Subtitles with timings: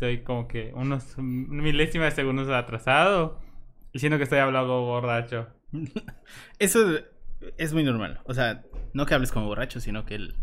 [0.00, 3.38] estoy como que unos milésimas de segundos atrasado.
[3.92, 5.48] Y siento que estoy hablando borracho.
[6.58, 6.80] Eso
[7.58, 8.20] es muy normal.
[8.24, 8.62] O sea,
[8.94, 10.36] no que hables como borracho, sino que el-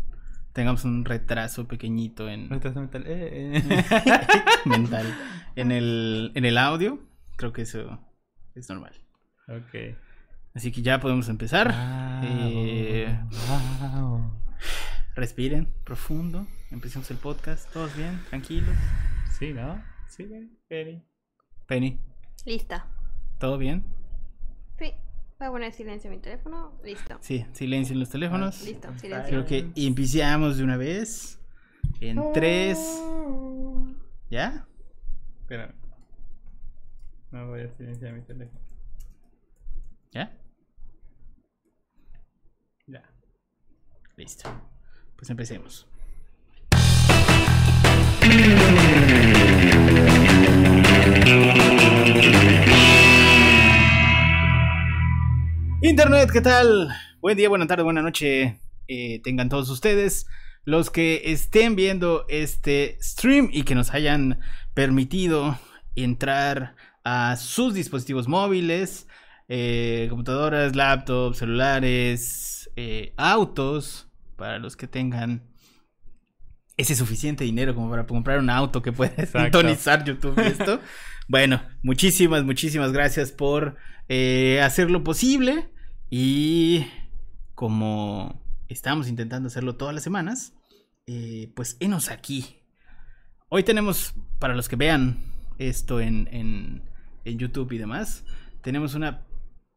[0.52, 3.02] tengamos un retraso pequeñito en Retraso mental.
[3.06, 3.84] Eh, eh.
[4.64, 5.06] mental
[5.56, 7.00] en el, en el audio.
[7.36, 7.98] Creo que eso
[8.54, 8.92] es normal.
[9.48, 9.96] ok.
[10.54, 11.72] Así que ya podemos empezar.
[12.22, 13.18] Eh,
[13.48, 14.30] Wow.
[15.16, 16.46] respiren profundo.
[16.70, 17.72] Empecemos el podcast.
[17.72, 18.20] ¿Todos bien?
[18.28, 18.74] ¿Tranquilos?
[19.38, 19.80] Sí, ¿no?
[20.08, 20.50] Sí, Penny.
[20.68, 21.04] Penny.
[21.66, 22.00] Penny,
[22.44, 22.86] Lista.
[23.38, 23.84] ¿todo bien?
[24.78, 24.92] Sí.
[25.38, 26.76] Voy a poner silencio en mi teléfono.
[26.82, 27.18] Listo.
[27.20, 28.64] Sí, silencio en los teléfonos.
[28.64, 29.28] Listo, Creo silencio.
[29.28, 31.40] Creo que iniciamos de una vez.
[32.00, 32.78] En tres.
[34.30, 34.66] ¿Ya?
[35.42, 35.72] Espera.
[37.30, 38.60] No voy a silenciar mi teléfono.
[40.10, 40.36] ¿Ya?
[42.86, 43.02] Ya.
[44.16, 44.50] Listo.
[45.16, 45.86] Pues empecemos.
[55.82, 56.88] Internet, ¿qué tal?
[57.20, 58.60] Buen día, buena tarde, buena noche.
[58.88, 60.26] eh, tengan todos ustedes.
[60.64, 64.40] Los que estén viendo este stream y que nos hayan
[64.74, 65.58] permitido
[65.94, 69.06] entrar a sus dispositivos móviles,
[69.48, 75.47] eh, computadoras, laptops, celulares, eh, autos, para los que tengan
[76.78, 80.80] ese suficiente dinero como para comprar un auto que pueda sintonizar YouTube y esto.
[81.28, 83.76] bueno, muchísimas, muchísimas gracias por
[84.08, 85.68] eh, hacerlo posible
[86.08, 86.86] y
[87.54, 90.54] como estamos intentando hacerlo todas las semanas,
[91.06, 92.56] eh, pues enos aquí.
[93.50, 95.18] Hoy tenemos, para los que vean
[95.58, 96.82] esto en, en,
[97.24, 98.24] en YouTube y demás,
[98.62, 99.26] tenemos una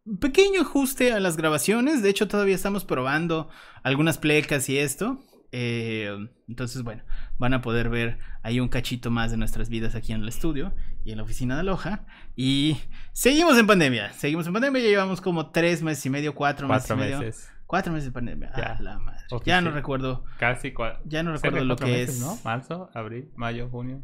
[0.03, 2.01] un pequeño ajuste a las grabaciones.
[2.01, 3.49] De hecho, todavía estamos probando
[3.83, 5.23] algunas plecas y esto.
[5.53, 6.09] Eh,
[6.47, 7.03] entonces, bueno,
[7.37, 10.73] van a poder ver ahí un cachito más de nuestras vidas aquí en el estudio
[11.03, 12.05] y en la oficina de Aloha.
[12.35, 12.77] Y
[13.13, 14.13] seguimos en pandemia.
[14.13, 14.81] Seguimos en pandemia.
[14.81, 17.25] Ya llevamos como tres meses y medio, cuatro, Cuatro meses y medio.
[17.25, 17.51] meses.
[17.67, 18.51] Cuatro meses de pandemia.
[18.55, 18.75] Ya.
[18.77, 19.21] Ah, la madre.
[19.29, 19.63] Ya Oficial.
[19.63, 20.25] no recuerdo.
[20.39, 21.01] Casi cuatro.
[21.05, 22.21] Ya no recuerdo lo que meses, es.
[22.21, 22.37] ¿no?
[22.43, 24.03] Marzo, abril, mayo, junio.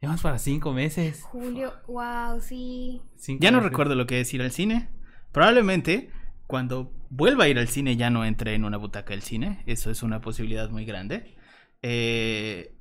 [0.00, 1.22] Llevamos para cinco meses.
[1.22, 3.00] Julio, wow, sí.
[3.16, 3.70] Cinco Ya no meses.
[3.70, 4.88] recuerdo lo que es ir al cine.
[5.32, 6.10] Probablemente
[6.46, 9.62] cuando vuelva a ir al cine ya no entre en una butaca del cine.
[9.66, 11.36] Eso es una posibilidad muy grande.
[11.82, 12.74] Eh,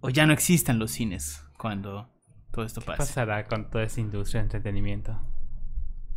[0.00, 2.08] o ya no existan los cines cuando
[2.52, 2.98] todo esto ¿Qué pase.
[2.98, 5.20] pasará con toda esa industria de entretenimiento?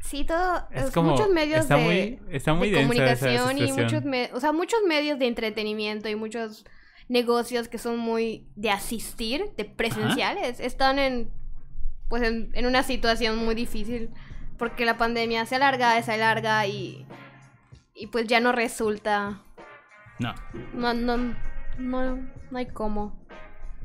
[0.01, 0.65] Sí, todo.
[0.71, 1.11] Es es como.
[1.11, 5.19] muchos medios está de, muy, está de comunicación y muchos, me- o sea, muchos medios
[5.19, 6.65] de entretenimiento y muchos
[7.09, 11.31] negocios que son muy de asistir, de presenciales, están en
[12.07, 14.09] pues en, en una situación muy difícil
[14.59, 17.05] porque la pandemia se alarga, se alarga y
[17.95, 19.39] y pues ya no resulta
[20.19, 20.35] No.
[20.73, 21.17] no no
[21.77, 22.15] no,
[22.51, 23.17] no hay cómo.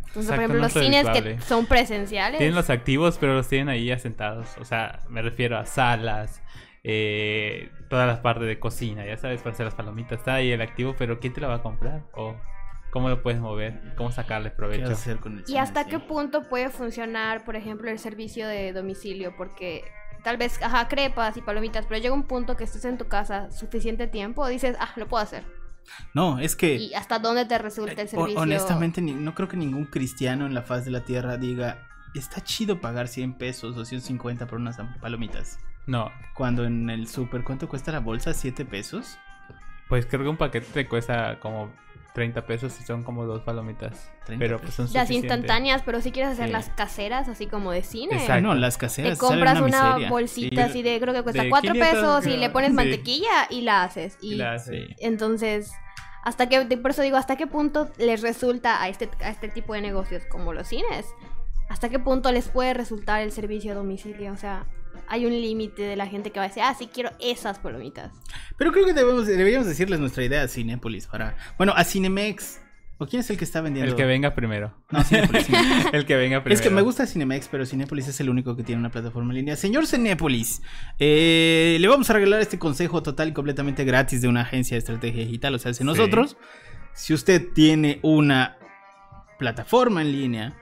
[0.09, 2.39] Entonces, por ejemplo, no los es cines que son presenciales.
[2.39, 4.57] Tienen los activos, pero los tienen ahí asentados.
[4.59, 6.41] O sea, me refiero a salas,
[6.85, 10.19] eh, todas las partes de cocina, ya sabes, para hacer las palomitas.
[10.19, 12.03] Está ahí el activo, pero ¿quién te la va a comprar?
[12.13, 12.37] ¿O
[12.91, 13.81] cómo lo puedes mover?
[13.97, 14.89] ¿Cómo sacarle ¿Qué provecho?
[14.91, 15.59] a hacer con el ¿Y cine?
[15.61, 15.91] hasta Sí.
[15.91, 19.35] qué punto puede funcionar, por ejemplo, el servicio de domicilio?
[19.37, 19.83] Porque
[20.25, 23.51] tal vez, ajá, crepas y palomitas, pero llega un punto que estés en tu casa
[23.53, 25.45] suficiente tiempo, dices, ah, lo puedo hacer.
[26.15, 28.41] No, es que ¿Y hasta dónde te resulta el eh, servicio?
[28.41, 32.41] honestamente ni- no creo que ningún cristiano en la faz de la tierra diga está
[32.43, 35.59] chido pagar 100 pesos o 150 por unas palomitas.
[35.87, 38.31] No, Cuando en el super, ¿cuánto cuesta la bolsa?
[38.31, 39.19] ¿7 pesos?
[39.87, 41.71] pues creo que un paquete te cuesta como
[42.15, 44.11] 30 pesos y son como dos palomitas.
[44.25, 46.53] 30 Pero pues son Las instantáneas, pero si quieres hacer Sí.
[46.53, 48.13] las caseras, así como de cine.
[48.15, 48.33] Exacto.
[48.35, 50.71] Ah, no, las Te caseras salen compras una, bolsita Sí.
[50.71, 52.77] así de, creo que cuesta De 4 500, pesos y le pones Sí.
[52.77, 54.17] mantequilla y la haces.
[54.23, 54.95] Y, Y la hace.
[55.01, 55.73] Entonces,
[56.23, 59.75] hasta que, por eso digo, ¿hasta qué punto les resulta a este, a este tipo
[59.75, 61.07] de negocios como los cines?
[61.69, 64.33] ¿Hasta qué punto les puede resultar el servicio a domicilio?
[64.33, 64.67] O sea,
[65.09, 68.13] hay un límite de la gente que va a decir, ah, sí quiero esas palomitas.
[68.57, 71.37] Pero creo que debemos, deberíamos decirles nuestra idea a Cinépolis para...
[71.57, 72.61] Bueno, a Cinemex.
[72.97, 73.91] ¿O quién es el que está vendiendo?
[73.91, 74.73] El que venga primero.
[74.91, 75.47] No, Cinépolis.
[75.47, 75.87] Cinépolis.
[75.93, 76.55] el que venga primero.
[76.55, 79.39] Es que me gusta Cinemex, pero Cinépolis es el único que tiene una plataforma en
[79.39, 79.57] línea.
[79.57, 80.63] Señor Cinépolis,
[81.01, 84.79] eh, le vamos a regalar este consejo total y completamente gratis de una agencia de
[84.79, 85.55] estrategia digital.
[85.55, 85.85] O sea, si Sí.
[85.85, 86.37] nosotros,
[86.93, 88.59] si usted tiene una
[89.41, 90.57] plataforma en línea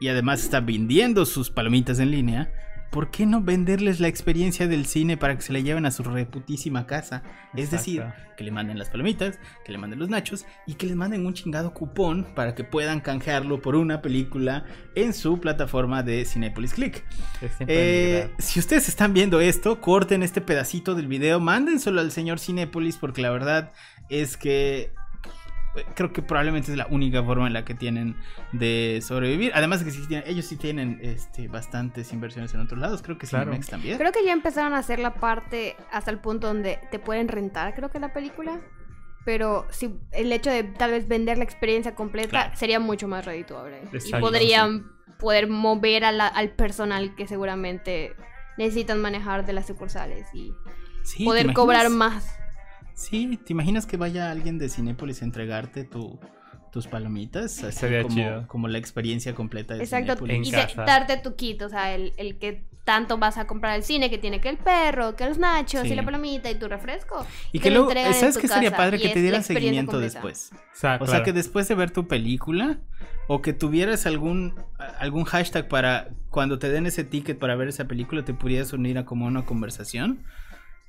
[0.00, 2.50] y además está vendiendo sus palomitas en línea,
[2.90, 6.02] ¿por qué no venderles la experiencia del cine para que se la lleven a su
[6.02, 7.22] reputísima casa?
[7.54, 8.04] Es decir,
[8.36, 11.34] que le manden las palomitas, que le manden los nachos y que les manden un
[11.34, 14.64] chingado cupón para que puedan canjearlo por una película
[14.94, 17.04] en su plataforma de Cinepolis Click.
[17.60, 22.96] Eh, si ustedes están viendo esto, corten este pedacito del video, mándenselo al señor Cinepolis
[22.96, 23.72] porque la verdad
[24.08, 24.92] es que
[25.94, 28.16] creo que probablemente es la única forma en la que tienen
[28.52, 29.52] de sobrevivir.
[29.54, 33.02] Además de que sí tienen- ellos sí tienen este, bastantes inversiones en otros lados.
[33.02, 33.46] Creo que Claro.
[33.46, 33.98] Cinemex también.
[33.98, 37.74] Creo que ya empezaron a hacer la parte hasta el punto donde te pueden rentar,
[37.74, 38.60] creo que la película.
[39.24, 42.56] Pero si el hecho de tal vez vender la experiencia completa Claro.
[42.56, 43.82] sería mucho más redituable.
[43.92, 48.14] Y podrían poder mover a la- al personal que seguramente
[48.56, 50.54] necesitan manejar de las sucursales y
[51.02, 52.34] Sí, ¿te poder cobrar más.
[53.00, 56.20] Sí, ¿te imaginas que vaya alguien de Cinépolis a entregarte tu,
[56.70, 57.64] tus palomitas?
[57.64, 58.46] Así Sería como, chido.
[58.46, 60.12] como la experiencia completa de Exacto.
[60.16, 60.34] Cinépolis.
[60.34, 60.82] Y En de- casa.
[60.84, 64.18] darte tu kit, o sea, el, el que tanto vas a comprar al cine, que
[64.18, 65.92] tiene que el perro, que los nachos Sí.
[65.92, 67.24] y la palomita y tu refresco.
[67.52, 68.96] Y que lo luego, ¿sabes tu qué sería padre?
[68.98, 70.14] y Que te dieran seguimiento completa.
[70.14, 70.50] después.
[70.52, 72.80] O sea, O sea, que después de ver tu película
[73.28, 74.54] o que tuvieras algún
[74.98, 78.98] algún hashtag para cuando te den ese ticket para ver esa película te pudieras unir
[78.98, 80.24] a como una conversación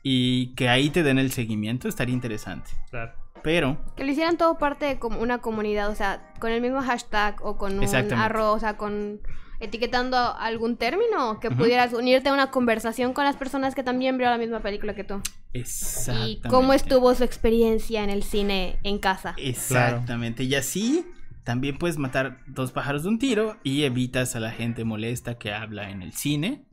[0.03, 2.71] y que ahí te den el seguimiento, estaría interesante.
[2.89, 3.13] Claro.
[3.43, 6.81] Pero Que lo hicieran todo parte de como una comunidad, o sea, con el mismo
[6.81, 9.19] hashtag o con un arroz, o sea, con
[9.59, 14.33] etiquetando algún término, que pudieras unirte a una conversación con las personas que también vieron
[14.33, 15.21] la misma película que tú.
[15.53, 16.47] exactamente.
[16.47, 19.35] Y cómo estuvo su experiencia en el cine en casa.
[19.37, 20.43] Exactamente.
[20.43, 21.05] Y así
[21.43, 25.53] también puedes matar dos pájaros de un tiro y evitas a la gente molesta que
[25.53, 26.65] habla en el cine.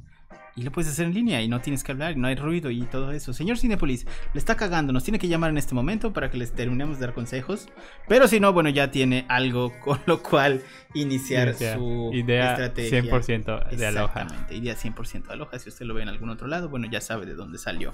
[0.58, 2.68] Y lo puedes hacer en línea y no tienes que hablar, y no hay ruido
[2.68, 3.32] y todo eso.
[3.32, 6.52] Señor Cinepolis, le está cagando, nos tiene que llamar en este momento para que les
[6.52, 7.68] terminemos de dar consejos.
[8.08, 10.62] Pero si no, bueno, ya tiene algo con lo cual
[10.94, 13.04] iniciar su idea estrategia.
[13.04, 14.04] 100% de Aloha.
[14.06, 15.58] Exactamente, idea 100% de Aloha.
[15.60, 17.92] Si usted lo ve en algún otro lado, bueno, ya sabe de dónde salió.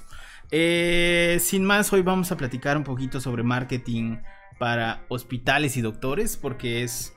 [0.50, 4.16] Eh, sin más, hoy vamos a platicar un poquito sobre marketing
[4.58, 7.12] para hospitales y doctores, porque es.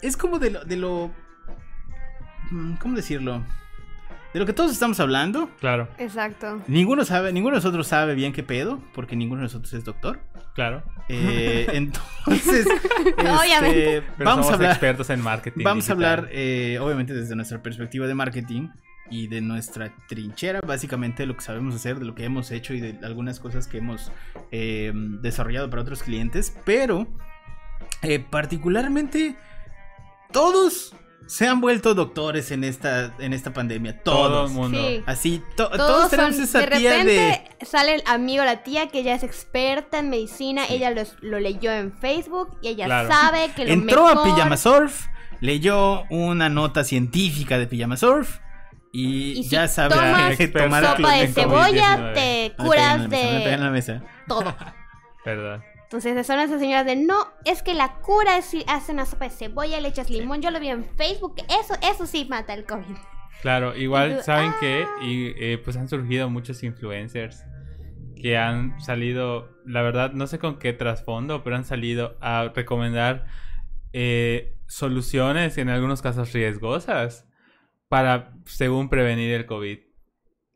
[0.00, 0.64] Es como de lo.
[0.64, 1.12] De lo
[2.50, 3.44] mm, ¿Cómo decirlo?
[4.32, 5.50] De lo que todos estamos hablando.
[5.60, 6.62] Claro, Exacto.
[6.66, 10.20] Ninguno sabe, ninguno de nosotros sabe bien qué pedo, porque ninguno de nosotros es doctor.
[10.54, 10.82] claro.
[11.08, 12.66] Eh, entonces,
[13.18, 14.02] Obviamente.
[14.16, 14.70] Pero vamos a hablar.
[14.70, 15.64] expertos en marketing.
[15.64, 18.68] Vamos a hablar, eh, obviamente, desde nuestra perspectiva de marketing
[19.10, 22.72] y de nuestra trinchera, básicamente de lo que sabemos hacer, de lo que hemos hecho
[22.72, 24.10] y de algunas cosas que hemos
[24.52, 27.06] eh, desarrollado para otros clientes, pero
[28.00, 29.36] eh, particularmente
[30.32, 30.94] todos
[31.26, 34.50] se han vuelto doctores en esta, en esta pandemia, Todo todos.
[34.50, 34.78] el mundo.
[34.78, 35.02] Sí.
[35.06, 37.66] Así, to- todos, Todos tenemos son- esa de tía repente de...
[37.66, 40.74] sale el amigo la tía que ella es experta en medicina, Sí.
[40.74, 43.08] ella los- lo, leyó en Facebook y ella Claro.
[43.08, 44.18] sabe que lo Entró mejor...
[44.30, 45.06] a Pijama Surf,
[45.40, 48.38] leyó una nota científica de Pijama Surf
[48.92, 52.12] y, Y si ya sabe tomas que tomar sopa de en cebolla, COVID-19.
[52.14, 54.02] te curas de mesa.
[54.28, 54.54] todo.
[55.24, 55.60] Verdad.
[55.92, 59.26] Entonces son esas señoras de no, es que la cura es si hace una sopa
[59.26, 62.64] de cebolla, le echas limón, yo lo vi en Facebook, eso, eso sí mata el
[62.64, 62.96] COVID.
[63.42, 64.56] Claro, igual tú, saben ah.
[64.58, 67.44] que y eh, pues han surgido muchos influencers
[68.16, 73.26] que han salido, la verdad no sé con qué trasfondo, pero han salido a recomendar
[73.92, 77.28] eh, soluciones en algunos casos riesgosas
[77.88, 79.78] para según prevenir el COVID.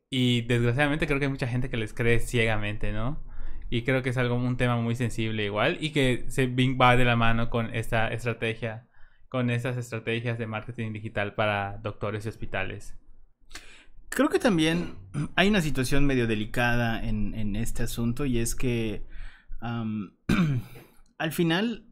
[0.08, 3.22] Y desgraciadamente creo que hay mucha gente que les cree ciegamente, ¿no?
[3.68, 7.04] Y creo que es algo un tema muy sensible igual y que se va de
[7.04, 8.86] la mano con esta estrategia,
[9.28, 12.96] con estas estrategias de marketing digital para doctores y hospitales.
[14.08, 14.94] Creo que también
[15.36, 19.04] hay una situación medio delicada en, este asunto y es que
[19.60, 21.86] al final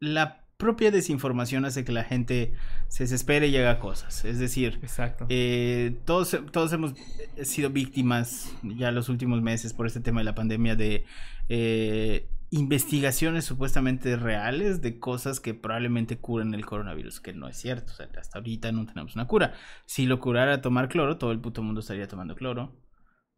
[0.00, 2.54] la propia desinformación hace que la gente
[2.88, 4.24] se desespere y haga cosas.
[4.24, 5.26] Es decir, Exacto.
[5.28, 6.94] eh, todos, todos hemos
[7.42, 11.04] sido víctimas ya los últimos meses por este tema de la pandemia de
[11.48, 17.92] eh, investigaciones supuestamente reales de cosas que probablemente curan el coronavirus, que no es cierto.
[17.92, 19.54] O sea, hasta ahorita no tenemos una cura.
[19.86, 22.80] Si lo curara tomar cloro, todo el puto mundo estaría tomando cloro.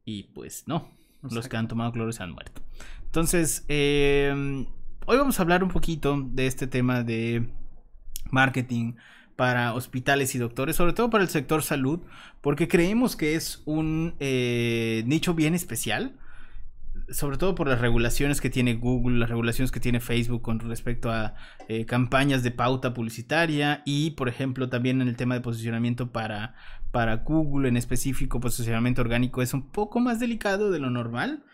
[0.05, 0.91] Y pues no.
[1.23, 2.63] Los que han tomado cloro se han muerto.
[3.07, 4.67] Entonces, eh,
[5.07, 7.49] hoy vamos a hablar un poquito de este tema de
[8.31, 8.95] marketing
[9.37, 12.01] para hospitales y doctores, sobre todo para el sector salud,
[12.41, 16.19] porque creemos que es un eh, nicho bien especial,
[17.11, 21.11] sobre todo por las regulaciones que tiene Google, las regulaciones que tiene Facebook con respecto
[21.13, 21.35] a
[21.69, 26.57] eh, campañas de pauta publicitaria y, por ejemplo, también en el tema de posicionamiento para,
[26.91, 31.45] para Google en específico, posicionamiento orgánico es un poco más delicado de lo normal.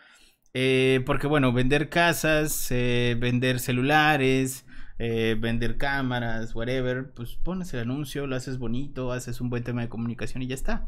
[0.55, 4.65] Eh, porque bueno, vender casas, eh, vender celulares,
[4.99, 9.81] eh, vender cámaras, whatever, pues pones el anuncio, lo haces bonito, haces un buen tema
[9.81, 10.85] de comunicación y ya está.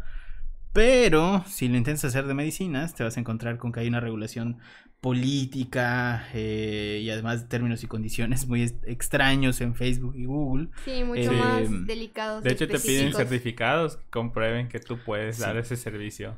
[0.72, 4.01] Pero si lo intentas hacer de medicinas, te vas a encontrar con que hay una
[4.01, 4.60] regulación
[5.01, 10.69] política eh, y además términos y condiciones muy extraños en Facebook y Google.
[10.84, 12.43] Sí, mucho Eh, más delicados.
[12.43, 15.41] De hecho, te piden certificados que comprueben que tú puedes Sí.
[15.43, 16.36] dar ese servicio.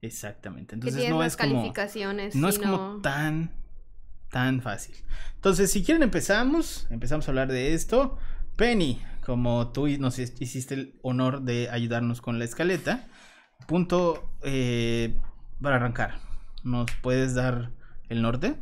[0.00, 0.74] Exactamente.
[0.74, 1.72] Entonces no las es como
[2.34, 3.58] no es como tan
[4.30, 4.94] Tan fácil.
[5.36, 8.18] Entonces, si quieren empezamos, empezamos a hablar de esto.
[8.56, 13.06] Penny, como tú nos hiciste el honor de ayudarnos con la escaleta,
[13.66, 15.16] punto eh,
[15.62, 16.18] para arrancar.
[16.62, 17.70] ¿Nos puedes dar
[18.10, 18.56] el norte?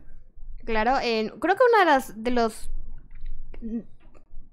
[0.65, 2.71] Claro, creo que uno de, las, de los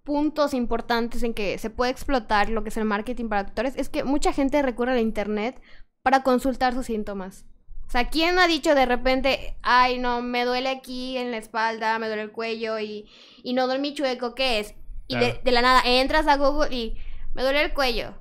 [0.03, 3.89] puntos importantes en que se puede explotar lo que es el marketing para actores es
[3.89, 5.61] que mucha gente recurre a la internet
[6.03, 7.45] para consultar sus síntomas.
[7.87, 11.97] O sea, ¿quién ha dicho de repente, ay, no, me duele aquí en la espalda,
[11.99, 13.09] me duele el cuello y,
[13.43, 14.75] y no dormí chueco, ¿qué es?
[15.07, 16.97] Y de, la nada entras a Google y
[17.33, 18.13] me duele el cuello,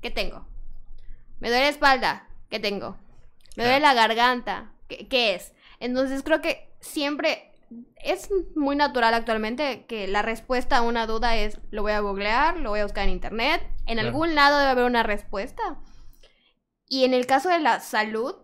[0.00, 0.46] ¿qué tengo?
[1.40, 2.96] Me duele la espalda, ¿qué tengo?
[3.56, 5.52] Me duele la garganta, ¿qué, ¿qué es?
[5.78, 7.52] Entonces creo que siempre
[7.96, 12.56] es muy natural actualmente que la respuesta a una duda es lo voy a googlear,
[12.56, 15.78] lo voy a buscar en internet, en algún lado debe haber una respuesta.
[16.92, 18.34] Y en el caso de la salud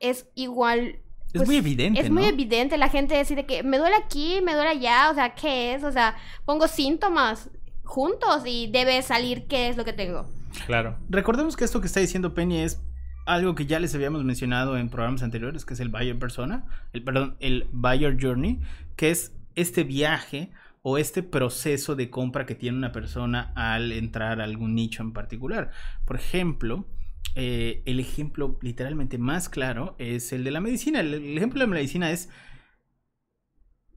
[0.00, 1.00] es igual
[1.34, 2.00] es muy pues, evidente.
[2.00, 2.78] Es muy evidente.
[2.78, 5.10] La gente decide que me duele aquí, me duele allá.
[5.10, 5.84] O sea, ¿qué es?
[5.84, 7.50] O sea, pongo síntomas
[7.82, 10.26] juntos y debe salir qué es lo que tengo.
[10.64, 10.96] Claro.
[11.10, 12.80] Recordemos que esto que está diciendo Penny es
[13.26, 17.04] algo que ya les habíamos mencionado en programas anteriores, que es el Buyer Persona, el,
[17.04, 18.58] perdón, el Buyer Journey,
[18.96, 24.40] que es este viaje o este proceso de compra que tiene una persona al entrar
[24.40, 25.72] a algún nicho en particular.
[26.06, 26.86] Por ejemplo,
[27.34, 31.00] eh, el ejemplo literalmente más claro es el de la medicina.
[31.00, 32.28] El, el ejemplo de la medicina es,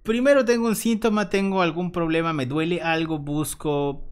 [0.04, 4.12] primero tengo un síntoma, tengo algún problema, me duele algo, busco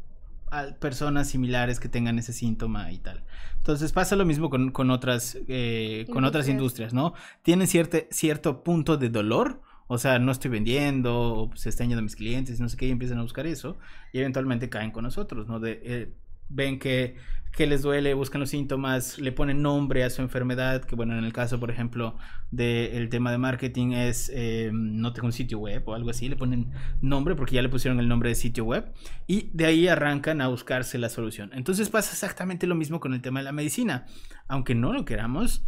[0.80, 3.24] personas similares que tengan ese síntoma y tal.
[3.58, 7.14] Entonces pasa lo mismo con, otras, eh, con otras industrias, ¿no?
[7.42, 12.02] Tienen cierto, cierto punto de dolor, o sea, no estoy vendiendo, o se están yendo
[12.02, 13.78] mis clientes, no sé qué, y empiezan a buscar eso,
[14.12, 15.60] y eventualmente caen con nosotros, ¿no?
[15.60, 16.14] De, eh,
[16.54, 17.16] ven que,
[17.52, 21.24] que, les duele, buscan los síntomas, le ponen nombre a su enfermedad, que bueno, en
[21.24, 22.18] el caso, por ejemplo,
[22.52, 26.36] del tema de marketing es, eh, no tengo un sitio web o algo así, le
[26.36, 28.92] ponen nombre porque ya le pusieron el nombre de sitio web
[29.28, 31.52] y de ahí arrancan a buscarse la solución.
[31.54, 34.06] Entonces pasa exactamente lo mismo con el tema de la medicina.
[34.48, 35.66] Aunque no lo queramos,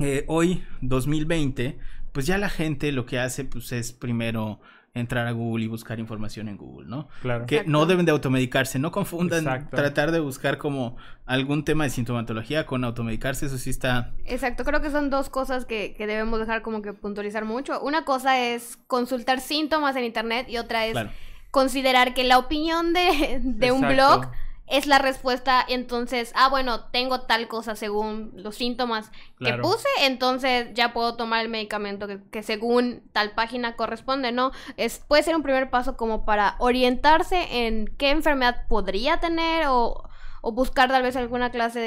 [0.00, 1.78] eh, hoy, 2020,
[2.12, 4.60] pues ya la gente lo que hace pues es primero
[4.94, 7.08] entrar a Google y buscar información en Google, ¿no?
[7.20, 7.46] Claro.
[7.46, 10.96] Que no deben de automedicarse, no confundan tratar de buscar como
[11.26, 14.12] algún tema de sintomatología con automedicarse, eso sí está...
[14.24, 17.80] Exacto, creo que son dos cosas que, debemos dejar como que puntualizar mucho.
[17.80, 20.96] Una cosa es consultar síntomas en internet y otra es
[21.50, 24.30] considerar que la opinión de, de un blog
[24.66, 30.68] es la respuesta, entonces, ah, bueno, tengo tal cosa según los síntomas que puse, entonces
[30.72, 34.52] ya puedo tomar el medicamento que, según tal página corresponde, ¿no?
[34.78, 40.08] Es, puede ser un primer paso como para orientarse en qué enfermedad podría tener o,
[40.42, 41.80] buscar tal vez alguna clase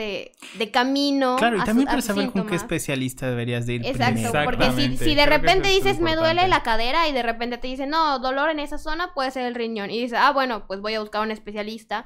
[0.57, 1.35] de, camino.
[1.37, 3.85] Claro, y también para saber con qué especialista deberías de ir.
[3.85, 7.67] Exacto, porque si, si de repente dices me duele la cadera y de repente te
[7.67, 10.81] dicen no, dolor en esa zona puede ser el riñón y dices, ah, bueno, pues
[10.81, 12.05] voy a buscar un especialista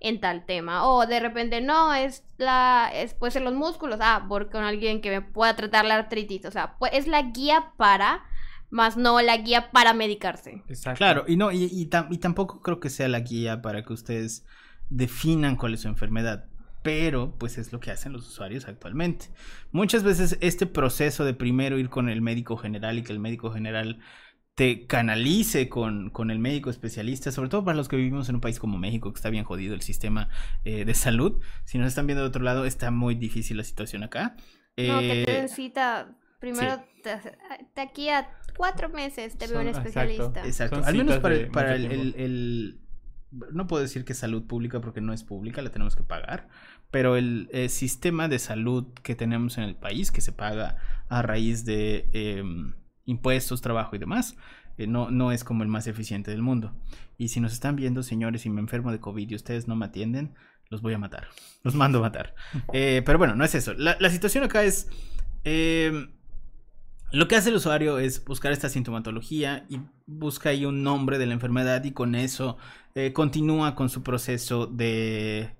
[0.00, 0.86] en tal tema.
[0.88, 5.00] O de repente, no, es la, es, puede ser los músculos, ah, porque con alguien
[5.00, 6.44] que me pueda tratar la artritis.
[6.44, 8.24] O sea, pues, es la guía para,
[8.70, 10.62] más no la guía para medicarse.
[10.68, 10.98] Exacto.
[10.98, 14.44] Claro, y no, y, y, tampoco creo que sea la guía para que ustedes
[14.90, 16.44] definan cuál es su enfermedad.
[16.82, 19.26] Pero, pues es lo que hacen los usuarios actualmente.
[19.72, 23.50] Muchas veces este proceso de primero ir con el médico general y que el médico
[23.50, 23.98] general
[24.58, 28.58] te canalice con, el médico especialista, sobre todo para los que vivimos en un país
[28.58, 30.30] como México, que está bien jodido el sistema
[30.64, 31.40] eh, de salud.
[31.64, 34.34] Si nos están viendo de otro lado, está muy difícil la situación acá.
[34.76, 36.08] no, que te necesita
[36.40, 40.44] primero de aquí a cuatro meses te veo un especialista.
[40.44, 40.82] Exacto.
[40.84, 42.80] Al menos para, el,
[43.52, 46.48] no puedo decir que salud pública porque no es pública, la tenemos que pagar,
[46.90, 51.64] pero el, sistema de salud que tenemos en el país, que se paga a raíz
[51.64, 52.72] de em,
[53.08, 54.36] impuestos, trabajo y demás,
[54.76, 56.72] eh, no, no es como el más eficiente del mundo.
[57.16, 59.86] Y si nos están viendo, señores, y me enfermo de COVID y ustedes no me
[59.86, 60.34] atienden,
[60.68, 61.28] los voy a matar.
[61.64, 62.34] Los mando a matar.
[62.72, 63.74] Eh, pero bueno, no es eso.
[63.74, 64.88] La, situación acá es...
[65.44, 66.12] Em,
[67.10, 71.26] lo que hace el usuario es buscar esta sintomatología y busca ahí un nombre de
[71.26, 72.58] la enfermedad y con eso
[72.94, 75.50] eh, continúa con su proceso de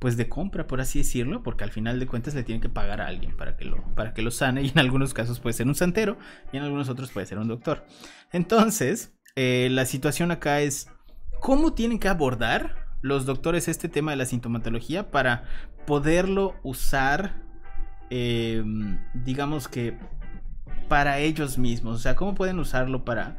[0.00, 3.02] pues de compra, por así decirlo, porque al final de cuentas le tiene que pagar
[3.02, 5.68] a alguien para que lo, para que lo sane y en algunos casos puede ser
[5.68, 6.18] un santero
[6.52, 7.84] y en algunos otros puede ser un doctor.
[8.32, 10.88] Entonces, eh, la situación acá es
[11.38, 15.44] cómo tienen que abordar los doctores este tema de la sintomatología para
[15.86, 17.42] poderlo usar,
[18.08, 18.64] eh,
[19.12, 19.98] digamos que
[20.88, 23.36] para ellos mismos, o sea, cómo pueden usarlo para,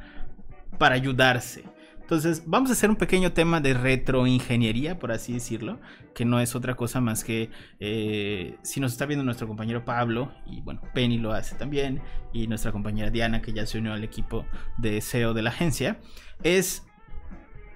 [0.78, 1.64] para ayudarse.
[2.12, 5.80] Entonces, vamos a hacer un pequeño tema de retroingeniería, por así decirlo,
[6.14, 7.50] que no es otra cosa más que
[7.80, 12.02] eh, si nos está viendo nuestro compañero Pablo, y bueno, Penny lo hace también,
[12.34, 14.46] y nuestra compañera Diana, que ya se unió al equipo
[14.78, 16.02] de SEO de la agencia,
[16.44, 16.84] es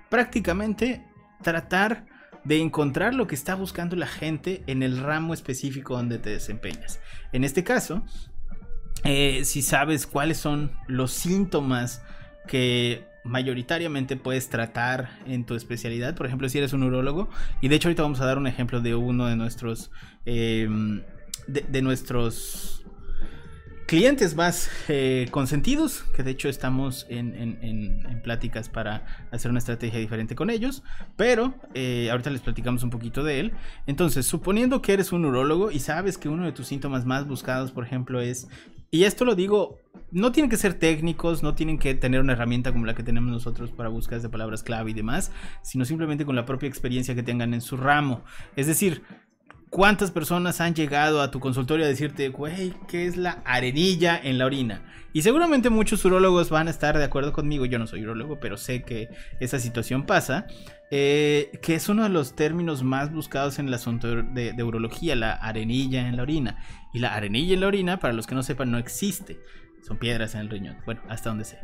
[0.10, 1.06] prácticamente
[1.42, 2.06] tratar
[2.44, 7.00] de encontrar lo que está buscando la gente en el ramo específico donde te desempeñas.
[7.32, 8.04] En este caso,
[9.06, 12.04] eh, si sabes cuáles son los síntomas
[12.50, 17.30] que mayoritariamente puedes tratar en tu especialidad, por ejemplo, si eres un urólogo,
[17.62, 19.92] y de hecho ahorita vamos a dar un ejemplo de uno de nuestros,
[20.26, 20.70] eh,
[21.48, 22.86] de nuestros
[23.86, 30.36] clientes más eh, consentidos, que de hecho estamos en, pláticas para hacer una estrategia diferente
[30.36, 30.84] con ellos,
[31.16, 33.54] pero eh, ahorita les platicamos un poquito de él.
[33.86, 37.72] Entonces, suponiendo que eres un urólogo y sabes que uno de tus síntomas más buscados,
[37.72, 38.48] por ejemplo, es,
[38.92, 39.80] y esto lo digo,
[40.12, 43.32] no tienen que ser técnicos, no tienen que tener una herramienta como la que tenemos
[43.32, 47.24] nosotros para búsquedas de palabras clave y demás, sino simplemente con la propia experiencia que
[47.24, 48.24] tengan en su ramo.
[48.56, 49.04] Es decir,
[49.76, 54.38] ¿Cuántas personas han llegado a tu consultorio a decirte, güey, ¿qué es la arenilla en
[54.38, 54.84] la orina?
[55.12, 58.56] Y seguramente muchos urólogos van a estar de acuerdo conmigo, yo no soy urólogo, pero
[58.56, 59.10] sé que
[59.42, 60.48] esa situación pasa,
[60.92, 65.14] eh, que es uno de los términos más buscados en el asunto de, de urología,
[65.18, 66.64] la arenilla en la orina.
[66.94, 69.40] Y la arenilla en la orina, para los que no sepan, no existe.
[69.86, 70.78] Son piedras en el riñón.
[70.86, 71.60] Bueno, hasta donde sé.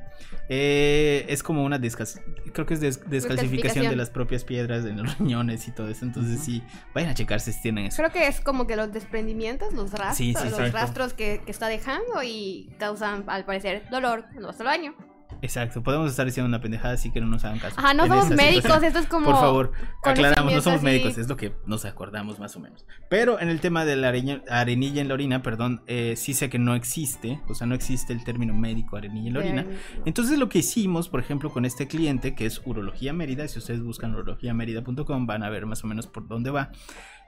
[0.48, 2.22] Eh, es como una descas
[2.54, 6.06] creo que es descalcificación de las propias piedras en los riñones y todo eso.
[6.06, 6.62] Entonces sí,
[6.94, 7.98] vayan a checarse si tienen eso.
[7.98, 12.22] Creo que es como que los desprendimientos, los rastros, los rastros que, que, está dejando
[12.24, 15.11] y causan al parecer dolor cuando vas al baño.
[15.42, 17.80] Exacto, podemos estar diciendo una pendejada así que no nos hagan caso.
[17.80, 19.26] Ajá, no somos médicos, esto es como.
[19.26, 19.72] Por favor,
[20.04, 22.86] aclaramos, no somos médicos, es lo que nos acordamos más o menos.
[23.10, 26.60] Pero en el tema de la arenilla en la orina, perdón, eh, sí sé que
[26.60, 29.66] no existe, o sea, no existe el término médico arenilla en la orina.
[30.06, 33.82] Entonces, lo que hicimos, por ejemplo, con este cliente, que es Urología Mérida, si ustedes
[33.82, 36.72] buscan urologiamérida.com, van a ver más o menos por dónde va,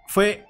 [0.08, 0.46] fue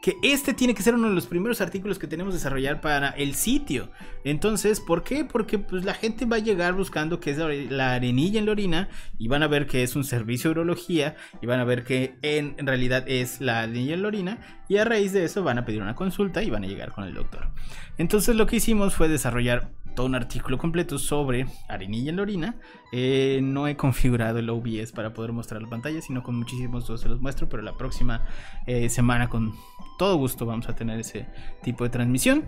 [0.00, 3.10] que este tiene que ser uno de los primeros artículos que tenemos que desarrollar para
[3.10, 3.90] el sitio.
[4.24, 5.24] Entonces, ¿por qué?
[5.24, 8.88] Porque pues la gente va a llegar buscando qué es la arenilla en la orina
[9.18, 12.16] y van a ver que es un servicio de urología y van a ver que
[12.22, 14.38] en, realidad es la arenilla en la orina
[14.68, 17.04] y a raíz de eso van a pedir una consulta y van a llegar con
[17.04, 17.50] el doctor.
[17.96, 22.54] Entonces lo que hicimos fue desarrollar todo un artículo completo sobre arenilla en la orina.
[22.92, 27.08] Eh, no he configurado el OBS para poder mostrar la pantalla, sino con muchísimos se
[27.08, 28.24] los muestro, pero la próxima
[28.68, 29.54] eh, semana con
[29.98, 31.26] todo gusto vamos a tener ese
[31.64, 32.44] tipo de transmisión.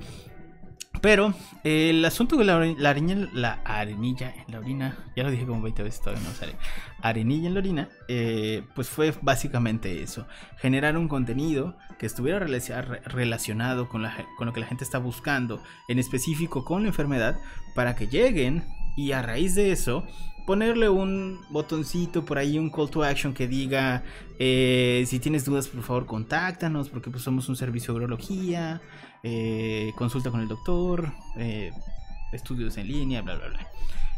[1.00, 1.33] Pero
[1.64, 5.83] el asunto de la, arenilla, la arenilla en la orina, ya lo dije como 20
[5.83, 6.57] veces, todavía no sale.
[7.00, 10.26] Arenilla en la orina, eh, pues fue básicamente eso:
[10.59, 15.98] generar un contenido que estuviera relacionado con, con lo que la gente está buscando, en
[15.98, 17.38] específico con la enfermedad,
[17.74, 18.64] para que lleguen
[18.96, 20.05] y a raíz de eso
[20.50, 24.03] ponerle un botoncito por ahí, un call to action que diga,
[24.37, 28.81] eh, si tienes dudas, por favor, contáctanos, porque pues somos un servicio de urología,
[29.22, 31.70] eh, consulta con el doctor, eh,
[32.33, 33.66] estudios en línea, bla, bla, bla.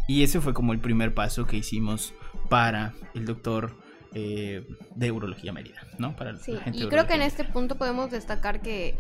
[0.09, 2.15] Y ese fue como el primer paso que hicimos
[2.49, 3.77] para el doctor
[4.15, 6.17] de Urología Mérida, ¿no?
[6.17, 8.97] Para sí, y creo que en este punto podemos destacar que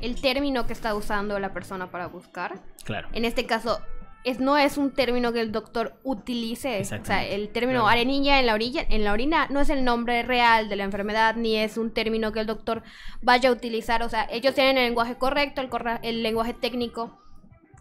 [0.00, 3.08] el término que está usando la persona para buscar, claro.
[3.12, 3.80] en este caso
[4.28, 6.80] es, no es un término que el doctor utilice.
[6.80, 10.22] O sea, el término arenilla en la orilla, en la orina no es el nombre
[10.22, 12.82] real de la enfermedad, ni es un término que el doctor
[13.22, 14.02] vaya a utilizar.
[14.02, 15.70] O sea, ellos tienen el lenguaje correcto, el,
[16.02, 17.18] el lenguaje técnico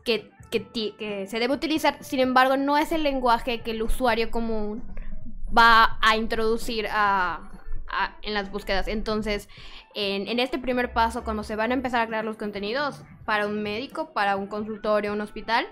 [0.03, 1.97] que, que, se debe utilizar.
[2.01, 4.83] Sin embargo, no es el lenguaje que el usuario común
[5.55, 7.51] va a introducir a,
[8.21, 8.87] en las búsquedas.
[8.87, 9.49] Entonces,
[9.95, 13.47] en, en, este primer paso, cuando se van a empezar a crear los contenidos para
[13.47, 15.67] un médico, para un consultorio, un hospital,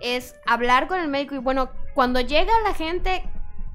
[0.00, 3.22] es hablar con el médico y bueno, cuando llega la gente,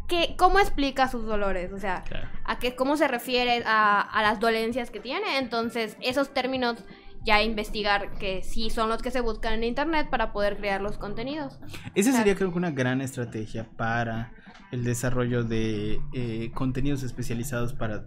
[0.07, 1.71] ¿qué, ¿cómo explica sus dolores?
[1.71, 2.03] O sea,
[2.43, 5.37] a qué, cómo se refiere a, las dolencias que tiene.
[5.37, 6.83] Entonces, esos términos
[7.23, 10.97] ya investigar que sí son los que se buscan en internet para poder crear los
[10.97, 11.59] contenidos.
[11.95, 14.31] Esa sería creo que una gran estrategia para
[14.71, 18.05] el desarrollo de eh, contenidos especializados para,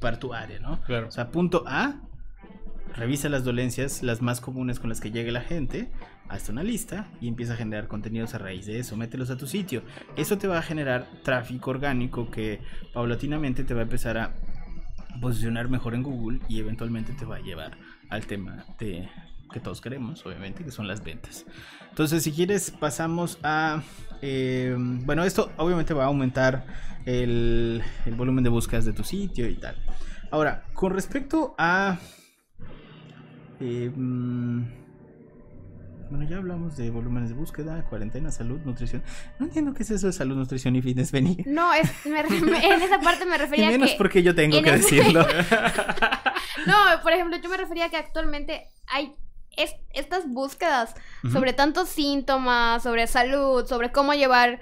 [0.00, 0.80] para tu área, ¿no?
[0.82, 1.08] Claro.
[1.08, 2.00] O sea, punto A,
[2.96, 5.90] revisa las dolencias, las más comunes con las que llegue la gente,
[6.28, 9.46] hazte una lista y empieza a generar contenidos a raíz de eso, mételos a tu
[9.46, 9.82] sitio.
[10.16, 12.60] Eso te va a generar tráfico orgánico que
[12.94, 14.34] paulatinamente te va a empezar a
[15.20, 17.76] posicionar mejor en Google y eventualmente te va a llevar
[18.10, 19.08] al tema de
[19.52, 21.46] que todos queremos, obviamente, que son las ventas.
[21.88, 23.82] Entonces, si quieres, pasamos a...
[24.22, 26.66] Eh, bueno, esto obviamente va a aumentar
[27.06, 29.76] el, el volumen de búsquedas de tu sitio y tal.
[30.30, 31.98] Ahora, con respecto a...
[33.60, 34.64] Eh, mm,
[36.10, 39.02] Bueno, ya hablamos de volúmenes de búsqueda, cuarentena, salud, nutrición.
[39.40, 41.38] No entiendo qué es eso de salud, nutrición y fitness, Benny.
[41.46, 43.96] No, es, me re- me- en esa parte me Y refería a menos que...
[43.96, 45.26] porque yo tengo en que ese- decirlo.
[46.66, 49.14] No, por ejemplo, yo me refería a que actualmente hay
[49.56, 50.94] es- estas búsquedas
[51.32, 54.60] sobre tantos síntomas, sobre salud, sobre cómo llevar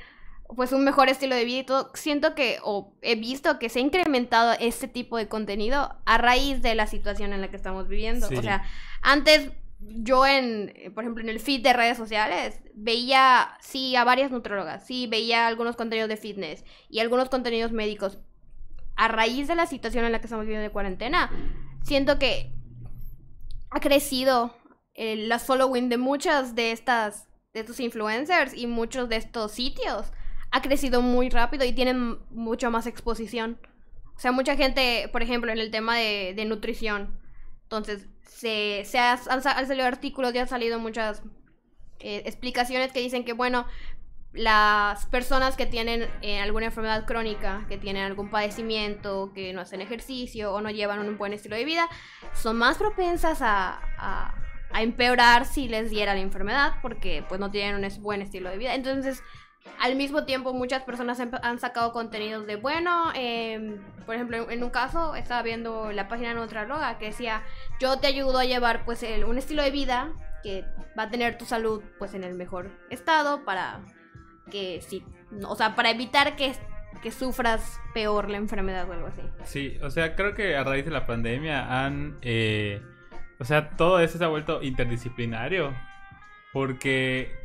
[0.57, 1.91] pues un mejor estilo de vida y todo.
[1.95, 6.63] Siento que, o he visto que se ha incrementado este tipo de contenido a raíz
[6.63, 8.29] de la situación en la que estamos viviendo.
[8.29, 8.37] Sí.
[8.37, 8.65] O sea,
[9.03, 14.31] antes yo en, por ejemplo, en el feed de redes sociales, veía, sí, a varias
[14.31, 18.19] nutrólogas, sí, veía algunos contenidos de fitness y algunos contenidos médicos.
[18.97, 21.31] A raíz de la situación en la que estamos viviendo de cuarentena,
[21.83, 22.53] siento que
[23.71, 24.55] ha crecido
[24.95, 30.13] eh, la following de muchas de estas, de estos influencers y muchos de estos sitios.
[30.55, 33.59] Ha crecido muy rápido y tienen mucha más exposición.
[34.17, 37.19] O sea, mucha gente, por ejemplo, en el tema de, nutrición.
[37.65, 41.23] Entonces, se, se ha- han, sa- han salido artículos y han salido muchas
[41.99, 43.67] eh, explicaciones que dicen que, bueno,
[44.33, 49.81] las personas que tienen eh, alguna enfermedad crónica, que tienen algún padecimiento, que no hacen
[49.81, 51.89] ejercicio o no llevan un buen estilo de vida,
[52.33, 54.35] son más propensas a, a-
[54.81, 58.75] empeorar si les diera la enfermedad porque pues no tienen un buen estilo de vida.
[58.75, 59.23] Entonces,
[59.81, 64.71] al mismo tiempo muchas personas han, sacado contenidos de, bueno, em, por ejemplo, en, un
[64.71, 67.43] caso estaba viendo la página de Nutraloga que decía,
[67.81, 70.65] yo te ayudo a llevar pues el- un estilo de vida que
[70.99, 73.81] va a tener tu salud pues en el mejor estado para
[74.51, 75.05] que sí,
[75.47, 76.53] o sea, para evitar que,
[77.03, 79.23] que sufras peor la enfermedad o algo así.
[79.45, 82.19] Sí, o sea, creo que a raíz de la pandemia han...
[82.23, 82.83] eh,
[83.39, 85.75] o sea, todo eso se ha vuelto interdisciplinario.
[86.53, 87.44] Porque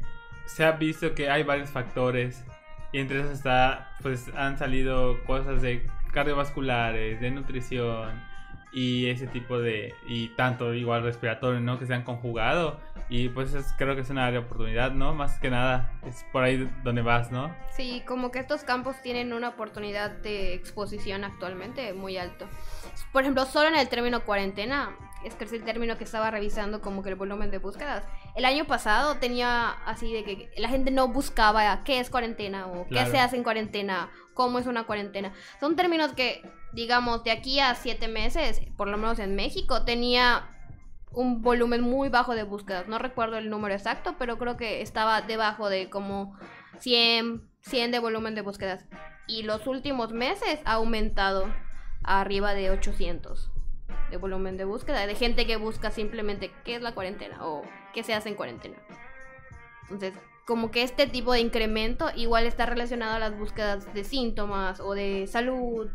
[0.55, 2.43] se ha visto que hay varios factores.
[2.91, 8.27] Y entre esos está, pues han salido cosas de cardiovasculares, de nutrición
[8.71, 9.93] y ese tipo de...
[10.07, 11.77] Y tanto igual respiratorio, ¿no?
[11.79, 12.79] Que se han conjugado.
[13.09, 15.13] Y pues es- creo que es una área de oportunidad, ¿no?
[15.13, 17.53] Más que nada, es por ahí donde vas, ¿no?
[17.75, 22.47] Sí, como que estos campos tienen una oportunidad de exposición actualmente muy alto.
[23.11, 24.91] Por ejemplo, solo en el término cuarentena,
[25.23, 28.03] es que es el término que estaba revisando como que el volumen de búsquedas.
[28.35, 32.83] El año pasado tenía así de que la gente no buscaba qué es cuarentena o
[32.83, 33.11] qué Claro.
[33.11, 35.33] se hace en cuarentena, cómo es una cuarentena.
[35.59, 36.41] Son términos que,
[36.73, 40.47] digamos, de aquí a siete meses, por lo menos en México, tenía
[41.11, 42.87] un volumen muy bajo de búsquedas.
[42.87, 46.37] No recuerdo el número exacto, pero creo que estaba debajo de como
[46.79, 48.85] 100, 100 de volumen de búsquedas.
[49.27, 51.45] Y los últimos meses ha aumentado
[52.03, 53.51] a arriba de 800
[54.09, 55.05] de volumen de búsqueda.
[55.07, 58.77] De gente que busca simplemente qué es la cuarentena o qué se hace en cuarentena.
[59.83, 60.13] Entonces,
[60.45, 64.93] como que este tipo de incremento igual está relacionado a las búsquedas de síntomas o
[64.93, 65.89] de salud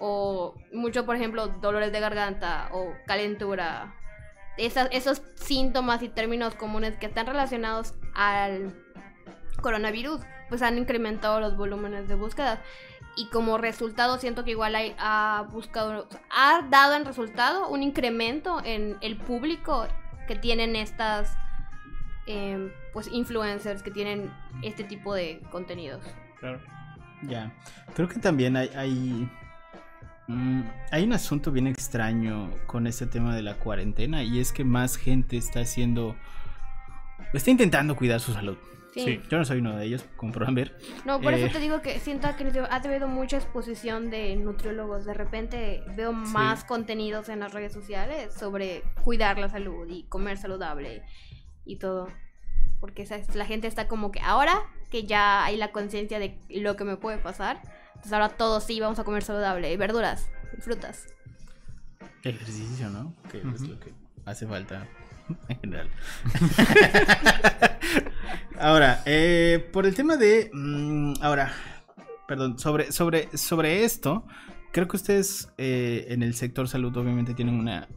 [0.00, 3.94] o mucho, por ejemplo, dolores de garganta o calentura.
[4.56, 8.74] Esas- esos síntomas y términos comunes que están relacionados al
[9.60, 12.60] coronavirus, pues han incrementado los volúmenes de búsquedas.
[13.18, 18.60] Y como resultado siento que igual hay- ha buscado, ha dado en resultado un incremento
[18.64, 19.86] en el público
[20.28, 21.36] que tienen estas
[22.30, 24.30] em, pues influencers que tienen
[24.62, 26.02] este tipo de contenidos.
[26.38, 26.60] Claro.
[27.22, 27.52] Ya.
[27.94, 28.68] Creo que también hay.
[28.76, 29.28] Hay,
[30.28, 34.22] mm, hay un asunto bien extraño con este tema de la cuarentena.
[34.22, 36.14] Y es que más gente está haciendo.
[37.32, 38.58] Está intentando cuidar su salud.
[38.98, 39.04] Sí.
[39.04, 39.20] Sí.
[39.30, 40.76] Yo no soy uno de ellos, como podrán ver.
[41.04, 41.42] No, por Eh.
[41.44, 45.04] eso te digo que siento que ha habido mucha exposición de nutriólogos.
[45.04, 50.36] De repente veo más contenidos en las redes sociales sobre cuidar la salud y comer
[50.38, 51.02] saludable
[51.64, 52.08] y todo.
[52.80, 56.38] Porque esa es- la gente está como que ahora que ya hay la conciencia de
[56.48, 60.30] lo que me puede pasar, entonces ahora todos sí vamos a comer saludable, y verduras,
[60.56, 61.06] y frutas.
[62.22, 63.14] Ejercicio, ¿no?
[63.30, 63.92] Que es lo que
[64.24, 64.86] hace falta
[65.48, 65.90] en general.
[68.60, 70.50] ahora, eh, por el tema de.
[70.52, 71.52] mm, ahora,
[72.26, 74.26] perdón, sobre, sobre, sobre esto,
[74.72, 77.88] creo que ustedes eh, en el sector salud obviamente tienen una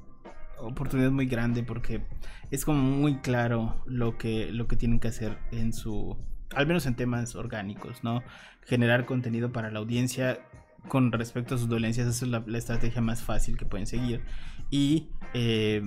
[0.59, 2.05] oportunidad muy grande porque
[2.51, 6.17] es como muy claro lo que, lo que tienen que hacer en su.
[6.53, 8.23] Al menos en temas orgánicos, ¿no?
[8.65, 10.39] Generar contenido para la audiencia
[10.87, 14.21] con respecto a sus dolencias, esa es la, la estrategia más fácil que pueden seguir.
[14.69, 15.81] Y, eh,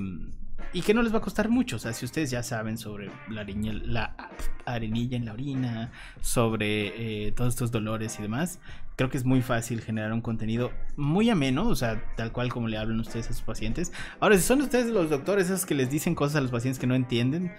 [0.72, 1.76] y que no les va a costar mucho.
[1.76, 4.16] O sea, si ustedes ya saben sobre la,
[4.64, 8.60] arenilla en la orina, sobre eh, todos estos dolores y demás,
[8.96, 12.68] creo que es muy fácil generar un contenido muy ameno, o sea, tal cual como
[12.68, 13.92] le hablan ustedes a sus pacientes.
[14.20, 16.86] Ahora, si son ustedes los doctores, esos que les dicen cosas a los pacientes que
[16.86, 17.52] no entienden,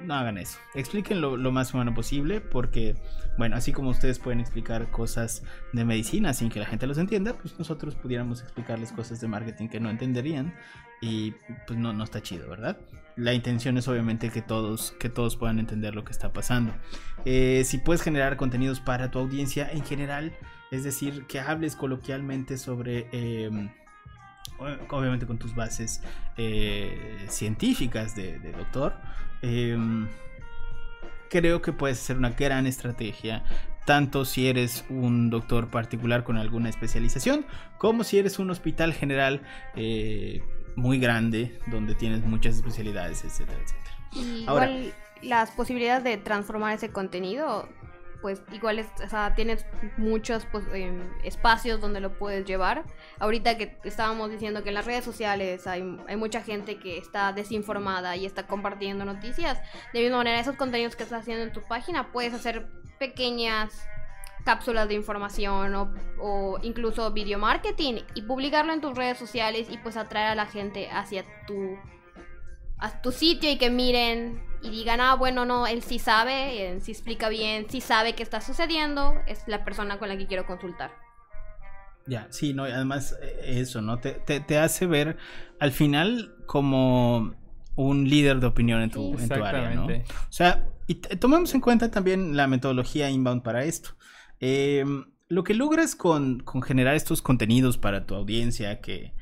[0.00, 0.58] no hagan eso.
[0.74, 2.96] Explíquenlo lo más humano posible porque,
[3.38, 7.34] bueno, así como ustedes pueden explicar cosas de medicina sin que la gente los entienda,
[7.34, 10.54] pues nosotros pudiéramos explicarles cosas de marketing que no entenderían
[11.00, 11.32] y
[11.66, 12.78] pues no, no está chido, ¿verdad?
[13.16, 16.72] La intención es obviamente que todos, que todos puedan entender lo que está pasando.
[17.24, 20.32] Eh, si puedes generar contenidos para tu audiencia en general,
[20.70, 23.08] es decir, que hables coloquialmente sobre...
[23.12, 23.50] Eh,
[24.90, 26.02] obviamente con tus bases
[26.36, 28.94] eh, científicas de, doctor,
[29.42, 30.08] em,
[31.28, 33.44] creo que puedes ser una gran estrategia,
[33.84, 37.46] tanto si eres un doctor particular con alguna especialización,
[37.78, 39.42] como si eres un hospital general
[39.76, 40.42] eh,
[40.76, 44.46] muy grande, donde tienes muchas especialidades, etcétera, etcétera.
[44.46, 44.70] Ahora,
[45.22, 47.68] las posibilidades de transformar ese contenido
[48.22, 49.66] pues igual o sea, tienes
[49.98, 52.84] muchos pues, em, espacios donde lo puedes llevar.
[53.18, 58.16] Ahorita que estábamos diciendo que en las redes sociales hay, mucha gente que está desinformada
[58.16, 59.60] y está compartiendo noticias,
[59.92, 63.86] de misma manera esos contenidos que estás haciendo en tu página puedes hacer pequeñas
[64.44, 69.78] cápsulas de información o, o, incluso video marketing y publicarlo en tus redes sociales y
[69.78, 71.78] pues atraer a la gente hacia tu,
[72.82, 76.82] a tu sitio y que miren y digan, ah, bueno, no, él sí sabe, él
[76.82, 80.46] sí explica bien, sí sabe qué está sucediendo, es la persona con la que quiero
[80.46, 80.90] consultar.
[82.06, 83.98] Ya, sí, no, además eh, eso, ¿no?
[84.00, 85.16] Te, te, hace ver
[85.60, 87.34] al final como
[87.76, 89.86] un líder de opinión en tu, en tu área, ¿no?
[89.86, 93.90] O sea, y tomemos en cuenta también la metodología inbound para esto.
[94.40, 99.12] Em, lo que logras con, con, generar estos contenidos para tu audiencia que,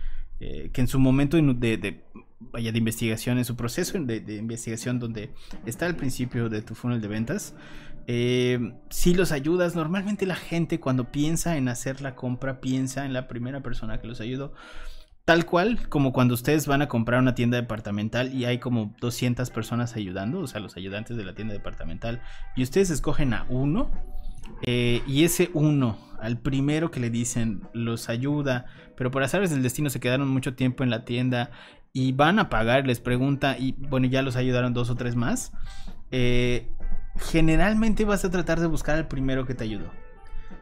[0.40, 2.04] eh, que en su momento de, de
[2.40, 5.31] vaya de investigación, en su proceso de, investigación donde
[5.66, 7.55] está al principio de tu funnel de ventas,
[8.07, 13.12] eh, si los ayudas, normalmente la gente cuando piensa en hacer la compra piensa en
[13.12, 14.53] la primera persona que los ayudó.
[15.26, 19.48] Tal cual como cuando ustedes van a comprar una tienda departamental y hay como 200
[19.50, 22.20] personas ayudando, o sea, los ayudantes de la tienda departamental,
[22.57, 23.90] y ustedes escogen a uno,
[24.62, 29.62] eh, y ese uno, al primero que le dicen, los ayuda, pero por azares del
[29.62, 31.50] destino se quedaron mucho tiempo en la tienda
[31.92, 35.53] y van a pagar, les pregunta, y bueno, ya los ayudaron dos o tres más,
[36.11, 36.68] eh,
[37.16, 39.90] generalmente vas a tratar de buscar al primero que te ayudó.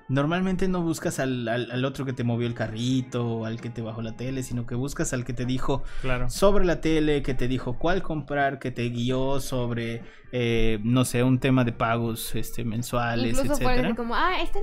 [0.09, 4.01] Normalmente no buscas al, otro que te movió el carrito o al que te bajó
[4.01, 5.83] la tele, sino que buscas al que te dijo
[6.29, 11.23] sobre la tele, que te dijo cuál comprar, que te guió sobre, eh, no sé,
[11.23, 13.94] un tema de pagos este, mensuales, Incluso etcétera.
[13.94, 14.61] como, ah, este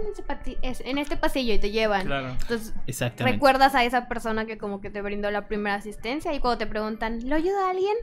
[0.84, 2.12] en, este pasillo y te llevan.
[2.12, 2.74] Entonces,
[3.20, 6.66] recuerdas a esa persona que como que te brindó la primera asistencia y cuando te
[6.66, 7.96] preguntan, ¿lo ayuda a alguien?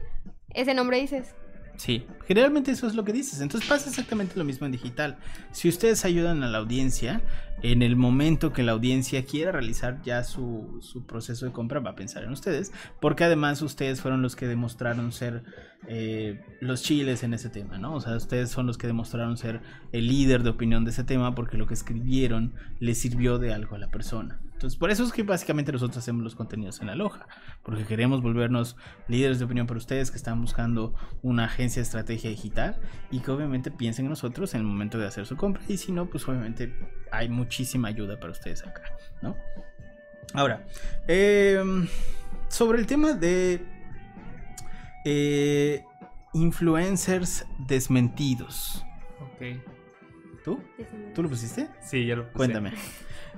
[0.49, 1.35] Ese nombre dices,
[1.75, 3.41] Sí, generalmente eso es lo que dices.
[3.41, 5.17] Entonces pasa exactamente lo mismo en digital.
[5.51, 7.21] Si ustedes ayudan a la audiencia,
[7.61, 11.91] en el momento que la audiencia quiera realizar ya su, su proceso de compra, va
[11.91, 15.43] a pensar en ustedes, porque además ustedes fueron los que demostraron ser
[15.87, 17.95] eh, los chiles en ese tema, ¿no?
[17.95, 21.35] O sea, ustedes son los que demostraron ser el líder de opinión de ese tema
[21.35, 24.39] porque lo que escribieron le sirvió de algo a la persona.
[24.63, 27.27] Entonces, por eso es que básicamente nosotros hacemos los contenidos en la loja,
[27.63, 28.77] porque queremos volvernos
[29.09, 32.79] líderes de opinión para ustedes que están buscando una agencia de estrategia digital
[33.11, 35.91] y que obviamente piensen en nosotros en el momento de hacer su compra y si
[35.91, 36.73] no, pues obviamente
[37.11, 38.83] hay muchísima ayuda para ustedes acá,
[39.21, 39.35] ¿no?
[40.33, 40.65] Ahora,
[41.09, 41.85] em,
[42.47, 43.65] sobre el tema de
[45.03, 45.83] eh,
[46.33, 48.85] influencers desmentidos.
[49.19, 49.59] Ok.
[50.45, 50.63] ¿Tú?
[51.13, 51.67] ¿Tú lo pusiste?
[51.81, 52.37] Sí, yo lo puse.
[52.37, 52.71] Cuéntame.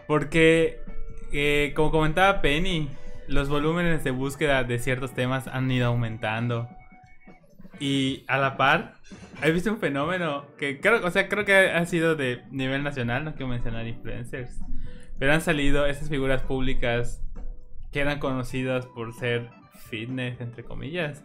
[0.08, 0.85] Porque
[1.38, 2.89] eh, como comentaba Penny,
[3.28, 6.69] los volúmenes de búsqueda de ciertos temas han ido aumentando.
[7.80, 8.93] Y a la par,
[9.43, 13.26] he visto un fenómeno que creo, o sea, creo que ha sido de nivel nacional,
[13.26, 14.62] no quiero mencionar influencers,
[15.19, 17.21] pero han salido esas figuras públicas
[17.91, 19.50] que eran conocidas por ser
[19.89, 21.24] fitness, entre comillas.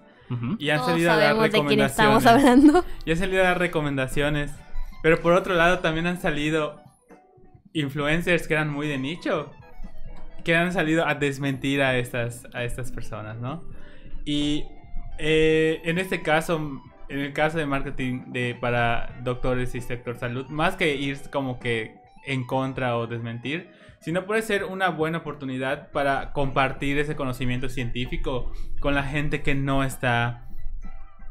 [0.58, 1.90] Y han salido a dar recomendaciones.
[1.90, 2.84] estamos hablando.
[3.04, 4.52] Y han salido a dar recomendaciones.
[5.02, 6.80] Pero por otro lado también han salido
[7.72, 9.52] influencers que eran muy de nicho
[10.42, 13.62] que han salido a desmentir a estas, a estas personas, ¿no?
[14.24, 14.64] Y
[15.18, 20.46] eh, en este caso, en el caso de marketing de, para doctores y sector salud,
[20.48, 21.94] más que ir como que
[22.26, 28.52] en contra o desmentir, sino puede ser una buena oportunidad para compartir ese conocimiento científico
[28.80, 30.46] con la gente que no está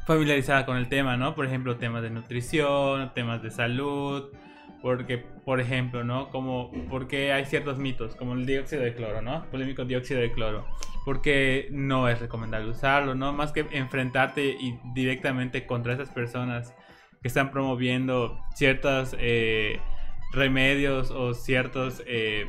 [0.06, 1.36] familiarizada con el tema, ¿no?
[1.36, 4.30] Por ejemplo, temas de nutrición, temas de salud,
[4.82, 6.30] porque, por ejemplo, ¿no?
[6.30, 9.46] Como, porque hay ciertos mitos, como el dióxido de cloro, ¿no?
[9.52, 10.66] Polémico dióxido de cloro.
[11.06, 13.34] Porque no es recomendable usarlo, ¿no?
[13.34, 16.74] Más que enfrentarte y directamente contra esas personas
[17.22, 19.80] que están promoviendo ciertos eh,
[20.32, 22.46] remedios o ciertos, eh,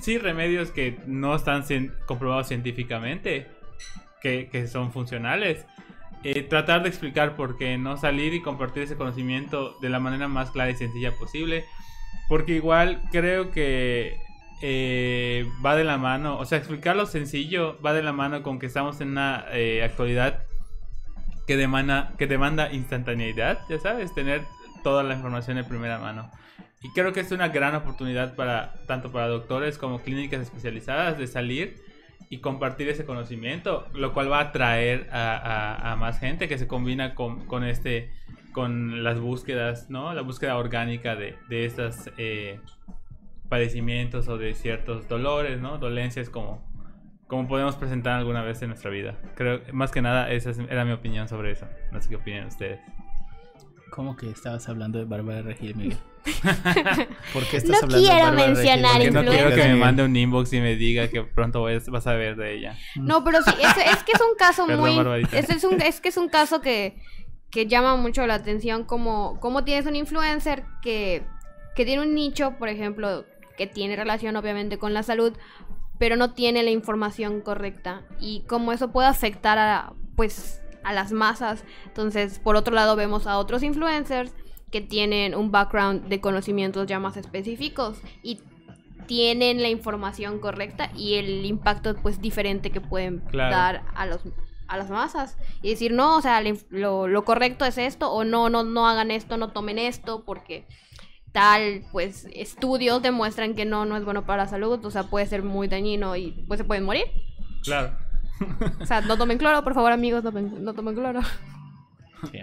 [0.00, 1.64] sí, remedios que no están
[2.06, 3.46] comprobados científicamente,
[4.20, 5.66] que, que son funcionales
[6.24, 7.96] eh, tratar de explicar por qué, ¿no?
[7.96, 11.64] Salir y compartir ese conocimiento de la manera más clara y sencilla posible.
[12.28, 14.18] Porque igual creo que
[14.62, 18.66] eh, va de la mano, o sea, explicarlo sencillo va de la mano con que
[18.66, 20.44] estamos en una eh, actualidad
[21.48, 24.42] que demanda, que demanda instantaneidad, ya sabes, tener
[24.84, 26.30] toda la información de primera mano.
[26.80, 31.26] Y creo que es una gran oportunidad para tanto para doctores como clínicas especializadas de
[31.26, 31.82] salir
[32.32, 37.14] y compartir ese conocimiento, lo cual va a atraer a, más gente que se combina
[37.14, 38.10] con, con este
[38.52, 40.14] con las búsquedas, ¿no?
[40.14, 42.58] La búsqueda orgánica de, de estos eh,
[43.50, 45.76] padecimientos o de ciertos dolores, ¿no?
[45.76, 46.62] Dolencias como,
[47.26, 49.18] como podemos presentar alguna vez en nuestra vida.
[49.34, 51.66] Creo, más que nada, esa es- era mi opinión sobre eso.
[51.92, 52.80] No sé qué opinan ustedes.
[53.94, 55.98] ¿Cómo que estabas hablando de Bárbara Regil, Miguel?
[57.34, 58.46] ¿Por qué estás No hablando de quiero Regil?
[58.54, 61.74] mencionar Porque no quiero que me mande un inbox y me diga que pronto voy
[61.74, 62.78] a- vas a ver de ella.
[62.96, 65.26] No, pero sí, es, es que es un caso Perdón, muy...
[65.32, 66.96] Es un, es que es un caso que,
[67.50, 71.24] que llama mucho la atención como, como tienes un influencer que,
[71.76, 73.26] que tiene un nicho, por ejemplo,
[73.58, 75.34] que tiene relación obviamente con la salud,
[75.98, 81.12] pero no tiene la información correcta y cómo eso puede afectar a, pues, a las
[81.12, 81.64] masas.
[81.86, 84.32] Entonces, por otro lado, vemos a otros influencers
[84.70, 88.40] que tienen un background de conocimientos ya más específicos y
[89.06, 93.54] tienen la información correcta y el impacto pues diferente que pueden Claro.
[93.56, 94.20] dar a los
[94.68, 96.40] a las masas y decir no o sea
[96.70, 100.66] lo, lo correcto es esto o no no no hagan esto no tomen esto porque
[101.32, 105.26] tal pues estudios demuestran que no no es bueno para la salud o sea puede
[105.26, 107.04] ser muy dañino y pues se pueden morir
[107.64, 107.94] Claro.
[108.80, 111.20] O sea no tomen cloro por favor amigos no, tomen- no tomen cloro
[112.30, 112.38] Sí.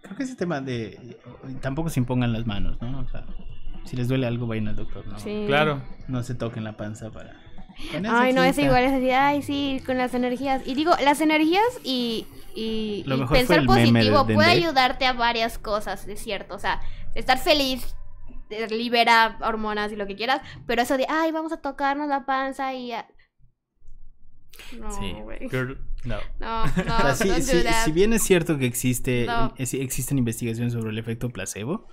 [0.00, 1.18] Creo que ese tema de...
[1.60, 3.00] Tampoco se impongan las manos, ¿no?
[3.00, 3.26] O sea,
[3.84, 5.18] si les duele algo, vayan al doctor, ¿no?
[5.18, 5.82] sí Claro.
[6.06, 7.34] No se toquen la panza para...
[8.10, 10.66] Ay, no, es igual, es así, ay, sí, con las energías.
[10.66, 14.64] Y digo, las energías y, y, Lo y mejor pensar positivo de puede Dende.
[14.66, 16.54] ayudarte a varias cosas, es cierto.
[16.54, 16.80] O sea,
[17.14, 17.94] estar feliz
[18.48, 22.24] eh, libera hormonas y lo que quieras, pero eso de, ay, vamos a tocarnos la
[22.24, 22.92] panza y...
[22.92, 23.06] a-".
[24.78, 25.12] No, Sí.
[25.22, 25.48] güey.
[25.48, 26.16] Girl, no.
[26.38, 27.84] No, no, O sea, sí- don't do sí- that.
[27.84, 29.54] si bien es cierto que existe, No.
[29.56, 31.88] es- existen investigaciones sobre el efecto placebo,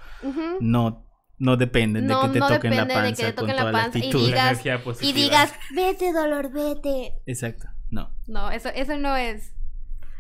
[0.60, 1.06] no,
[1.38, 3.42] no dependen No, de que te no toquen la depende de que panza te con
[3.44, 4.26] toquen la toda la panza y actitud.
[4.28, 7.14] Digas- Y digas, vete, dolor, vete.
[7.26, 8.16] Exacto, no.
[8.28, 9.54] No, eso, eso no es...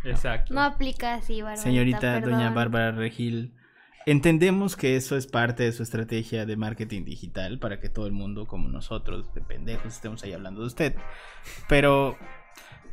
[0.03, 0.53] Exacto.
[0.53, 2.51] No aplica así, Barbarita, Señorita doña.
[2.51, 3.55] Bárbara Regil,
[4.05, 8.13] entendemos que eso es parte de su estrategia de marketing digital para que todo el
[8.13, 10.95] mundo como nosotros, de pendejos, estemos ahí hablando de usted.
[11.67, 12.17] Pero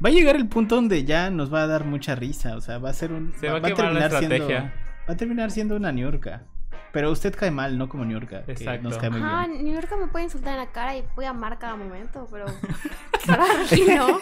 [0.05, 2.79] va a llegar el punto donde ya nos va a dar mucha risa, o sea,
[2.79, 4.75] va a ser un Se va a la siendo estrategia.
[5.09, 6.45] va a terminar siendo una niurka.
[6.93, 8.89] Pero usted cae mal, no como niurka, que Exacto.
[8.91, 9.75] nos cae muy bien.
[9.75, 12.45] York me puede insultar en la cara y puede amar cada momento, pero.
[13.27, 14.21] Para aquí no.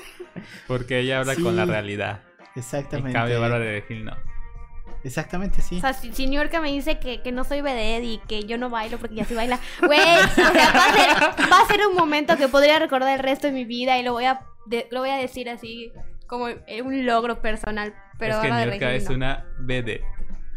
[0.69, 2.23] Porque ella habla con la realidad.
[2.55, 3.11] Exactamente.
[3.11, 4.13] En cambio, Bárbara de Regil no.
[5.05, 5.79] Exactamente, sí.
[5.79, 8.45] O sea, si, si New York me dice que, que no soy vedette y que
[8.45, 11.67] yo no bailo porque ya sí baila, güey, o sea, va a, ser, va a
[11.67, 14.41] ser un momento que podría recordar el resto de mi vida y lo voy a,
[14.67, 15.93] de- lo voy a decir así
[16.27, 17.95] como eh, un logro personal.
[18.19, 19.15] Pero es que Niurka Regil es no.
[19.17, 20.01] una BD.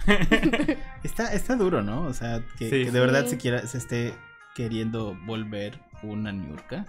[1.04, 2.02] Está, está duro, ¿no?
[2.06, 2.86] O sea, que, Sí.
[2.86, 3.30] que de verdad Sí.
[3.32, 4.14] se quiera, se esté
[4.56, 6.86] queriendo volver una Niurka.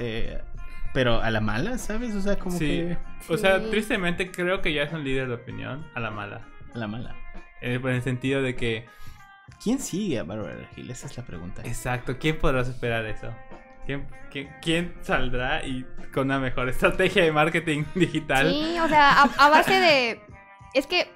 [0.00, 0.40] Eh,
[0.94, 2.14] pero a la mala, ¿sabes?
[2.14, 2.66] O sea, como Sí.
[2.66, 2.98] que
[3.28, 3.66] O sea, Sí.
[3.70, 6.42] tristemente creo que ya es un líder de opinión a la mala.
[6.74, 7.14] a la mala.
[7.60, 8.86] En el, en el sentido de que,
[9.62, 10.90] ¿Quién sigue a Barbara Hill?
[10.90, 11.62] Esa es la pregunta.
[11.64, 13.34] exacto, ¿quién podrá superar eso?
[13.86, 18.50] ¿Quién, quién, quién saldrá y con una mejor estrategia de marketing digital?
[18.50, 20.20] Sí, o sea, a, a base de.
[20.74, 21.10] Es que.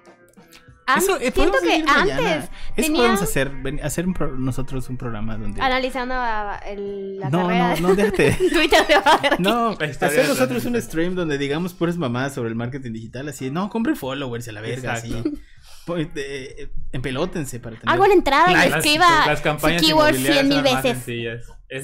[0.86, 4.88] An- Eso, eh, siento que antes Eso tenía- podemos hacer, ven- hacer un pro- nosotros
[4.88, 5.60] un programa donde...
[5.60, 7.74] analizando a- el- la no, carrera.
[7.80, 8.32] no, no, déjate.
[8.52, 8.96] Twitter de.
[9.38, 13.68] No, hacer nosotros un stream donde digamos puras mamadas sobre el marketing digital, así, no,
[13.70, 15.18] compren followers a la verga, Exacto.
[15.20, 15.42] así.
[15.86, 17.92] Po- eh, empelótense para tener...
[17.94, 20.82] Hago la entrada y Las- escriba las su campañas keyword inmobiliarias cien mil son más
[20.82, 21.04] veces.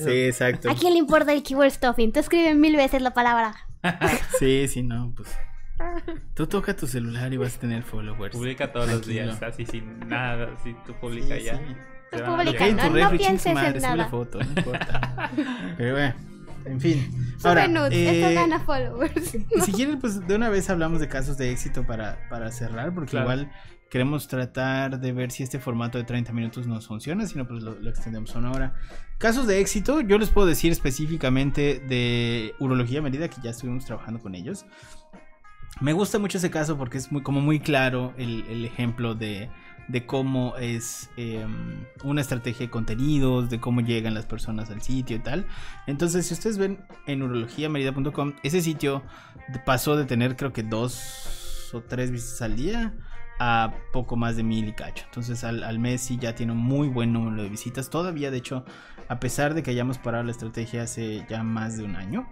[0.05, 0.71] Sí, exacto.
[0.71, 2.13] ¿A quién le importa el keyword stuffing?
[2.13, 3.55] Tú escribes mil veces la palabra.
[4.39, 5.29] Sí, sí, no, pues.
[6.35, 8.35] Tú toca tu celular y vas a tener followers.
[8.37, 9.27] Publica todos los Tranquilo.
[9.27, 11.57] días, así sin nada, así tú Sí, publicas ya.
[11.57, 11.65] sí.
[12.11, 14.09] Tú publica, en no- no pienses en madre, sube la nada.
[14.09, 15.31] foto, no importa.
[15.77, 16.15] Pero bueno,
[16.65, 17.11] en fin.
[17.45, 19.37] Ahora, eh, eso gana followers.
[19.65, 23.11] si quieren, pues de una vez hablamos de casos de éxito para, para cerrar, porque
[23.11, 23.27] Claro.
[23.27, 23.53] igual
[23.91, 27.63] queremos tratar de ver si este formato de 30 minutos nos funciona, si no, pues
[27.63, 28.75] lo, lo extendemos a una hora.
[29.19, 34.21] Casos de éxito, yo les puedo decir específicamente de Urología Medida, que ya estuvimos trabajando
[34.21, 34.65] con ellos.
[35.81, 39.49] Me gusta mucho ese caso porque es muy, como muy claro el, ejemplo de,
[40.07, 41.47] cómo es eh,
[42.03, 45.47] una estrategia de contenidos, de cómo llegan las personas al sitio y tal.
[45.87, 49.03] Entonces, si ustedes ven en urologiamerida.com, ese sitio
[49.65, 51.39] pasó de tener creo que dos
[51.73, 52.95] dos o tres visitas al día
[53.41, 55.05] a poco más de mil y cacho.
[55.07, 57.91] Entonces al, al mes sí ya tiene un muy buen número de visitas.
[57.91, 58.65] Todavía, de hecho,
[59.09, 62.29] a pesar de que hayamos parado la estrategia hace ya más de un año,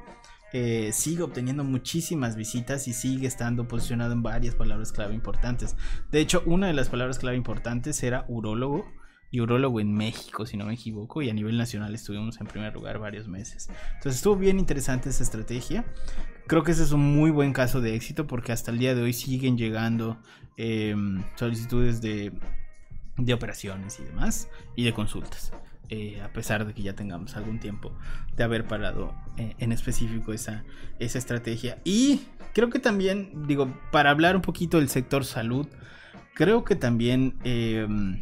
[0.53, 5.77] eh, sigue obteniendo muchísimas visitas y sigue estando posicionado en varias palabras clave importantes.
[6.11, 8.87] De hecho, una de las palabras clave importantes era urólogo
[9.31, 12.73] y urólogo en México, si no me equivoco, y a nivel nacional estuvimos en primer
[12.75, 13.69] lugar varios meses.
[13.95, 15.85] Entonces estuvo bien interesante esa estrategia.
[16.47, 19.03] Creo que ese es un muy buen caso de éxito porque hasta el día de
[19.03, 20.19] hoy siguen llegando
[20.57, 22.33] em, solicitudes de,
[23.17, 25.53] de operaciones y demás, y de consultas.
[25.89, 27.93] Eh, a pesar de que ya tengamos algún tiempo
[28.35, 30.65] de haber parado eh, en específico esa,
[30.99, 31.79] esa estrategia.
[31.85, 32.23] Y
[32.55, 35.69] creo que también, digo, para hablar un poquito del sector salud,
[36.35, 38.21] creo que también, em,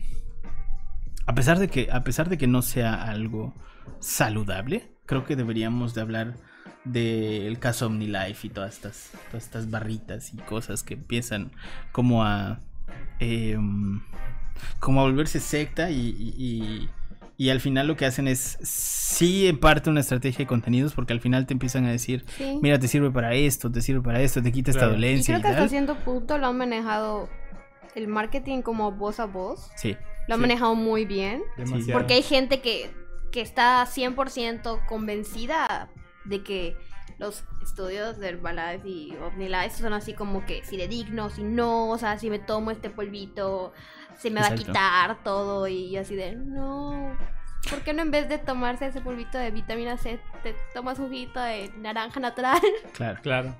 [1.24, 3.54] a, pesar de que, a pesar de que no sea algo
[3.98, 6.34] saludable, creo que deberíamos de hablar
[6.84, 11.50] del caso OmniLife y todas estas, estas barritas y cosas que empiezan
[11.92, 12.60] como a...
[13.20, 14.02] Em,
[14.80, 16.88] como a volverse secta y
[17.50, 21.20] al final lo que hacen es, sí, en parte una estrategia de contenidos, porque al
[21.20, 22.58] final te empiezan a decir, Sí.
[22.62, 24.92] mira, te sirve para esto, te sirve para esto, te quita esta Claro.
[24.92, 25.68] Y dolencia creo y, que hasta tal.
[25.70, 27.28] cierto punto lo han manejado
[27.94, 29.70] el marketing como voz a voz.
[29.76, 30.42] Sí, Lo han Sí.
[30.42, 31.42] manejado muy bien.
[31.56, 31.92] Demasiado.
[31.98, 32.90] Porque hay gente que,
[33.30, 35.90] que está 100% convencida
[36.24, 36.76] de que
[37.18, 42.18] los estudios de Herbalife y OmniLife son así como que fidedignos y no, o sea,
[42.18, 43.72] si me tomo este polvito
[44.18, 47.16] se me va a quitar todo y yo así de, no,
[47.68, 51.06] ¿por qué no en vez de tomarse ese polvito de vitamina C te tomas un
[51.06, 52.60] juguito de naranja natural?
[52.92, 53.20] claro.
[53.22, 53.56] Claro.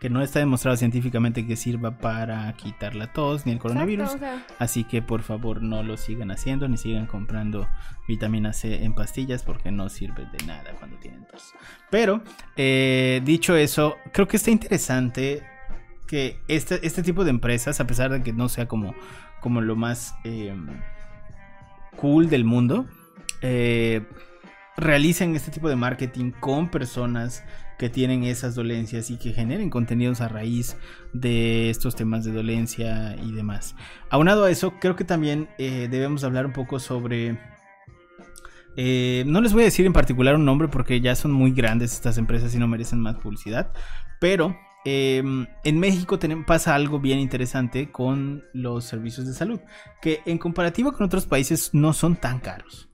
[0.00, 4.12] Que no está demostrado científicamente que sirva para quitar la tos ni el coronavirus.
[4.12, 7.66] Exacto, o sea, Así que por favor no lo sigan haciendo ni sigan comprando
[8.06, 11.54] vitamina C en pastillas porque no sirve de nada cuando tienen tos.
[11.90, 12.22] Pero
[12.56, 15.42] eh, dicho eso, creo que está interesante
[16.06, 18.94] que este, este tipo de empresas, a pesar de que no sea como,
[19.40, 20.54] como lo más eh,
[21.96, 22.86] cool del mundo,
[23.42, 24.06] eh,
[24.76, 27.44] realicen este tipo de marketing con personas
[27.78, 30.76] que tienen esas dolencias y que generen contenidos a raíz
[31.12, 33.74] de estos temas de dolencia y demás.
[34.10, 37.38] Aunado a eso, creo que también eh, debemos hablar un poco sobre...
[38.76, 41.92] eh, no les voy a decir en particular un nombre porque ya son muy grandes
[41.92, 43.72] estas empresas y no merecen más publicidad,
[44.20, 44.56] pero
[44.88, 45.18] eh,
[45.64, 46.16] en México
[46.46, 49.58] pasa algo bien interesante con los servicios de salud,
[50.00, 52.88] que en comparativa con otros países no son tan caros.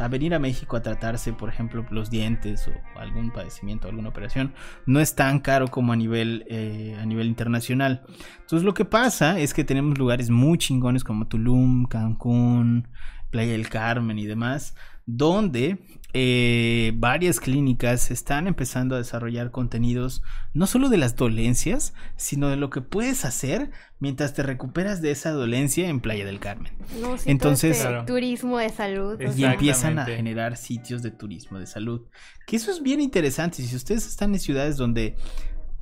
[0.00, 4.54] O venir a México a tratarse, por ejemplo, los dientes o algún padecimiento, alguna operación,
[4.86, 8.04] no es tan caro como a nivel, eh, a nivel internacional.
[8.40, 12.88] Entonces lo que pasa es que tenemos lugares muy chingones como Tulum, Cancún,
[13.30, 14.74] Playa del Carmen y demás,
[15.06, 15.78] donde
[16.18, 20.22] eh, varias clínicas están empezando a desarrollar contenidos
[20.54, 25.10] no solo de las dolencias, sino de lo que puedes hacer mientras te recuperas de
[25.10, 26.72] esa dolencia en Playa del Carmen.
[27.02, 28.06] no, Entonces- este Claro.
[28.06, 29.20] turismo de salud.
[29.36, 32.00] Y empiezan a generar sitios de turismo de salud.
[32.46, 33.62] Que eso es bien interesante.
[33.62, 35.16] Si ustedes están en ciudades donde,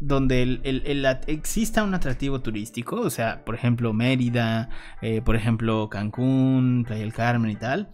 [0.01, 4.68] donde el, el- el at- exista un atractivo turístico, o sea, por ejemplo, Mérida,
[5.01, 7.91] eh, por ejemplo, Cancún, Playa del Carmen y tal,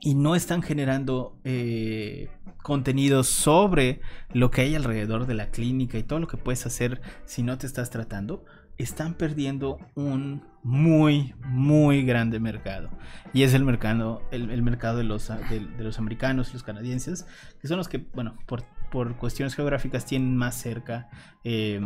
[0.00, 2.28] y no están generando eh,
[2.62, 4.00] contenido sobre
[4.32, 7.58] lo que hay alrededor de la clínica y todo lo que puedes hacer si no
[7.58, 8.44] te estás tratando,
[8.78, 12.90] están perdiendo un muy, muy grande mercado.
[13.32, 17.26] Y es el mercado, el, el mercado de los, de, de los americanos los canadienses,
[17.60, 21.08] que son los que, bueno, por, por cuestiones geográficas tienen más cerca
[21.44, 21.80] eh,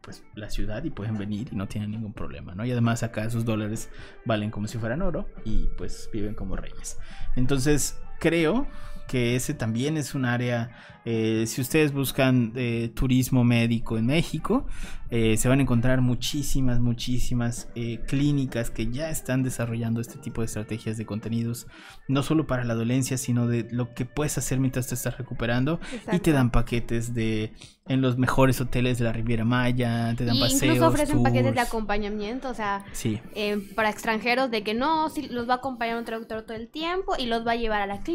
[0.00, 2.64] pues, la ciudad y pueden venir y no tienen ningún problema, ¿no?
[2.64, 3.90] Y además acá sus dólares
[4.24, 6.98] valen como si fueran oro y pues viven como reyes.
[7.36, 8.68] Entonces, creo
[9.08, 10.70] que ese también es un área,
[11.04, 14.64] eh, si ustedes buscan eh, turismo médico en México,
[15.10, 20.40] eh, se van a encontrar muchísimas, muchísimas eh, clínicas que ya están desarrollando este tipo
[20.40, 21.66] de estrategias de contenidos,
[22.08, 25.80] no solo para la dolencia, sino de lo que puedes hacer mientras te estás recuperando
[25.82, 26.32] y te exacto.
[26.32, 27.52] dan paquetes de
[27.88, 31.46] en los mejores hoteles de la Riviera Maya, te dan Y paseos, incluso ofrecen paquetes
[31.46, 31.68] de tours.
[31.68, 35.98] acompañamiento, o sea, Sí, eh, para extranjeros de que no, si los va a acompañar
[35.98, 38.11] un traductor todo el tiempo y los va a llevar a la clínica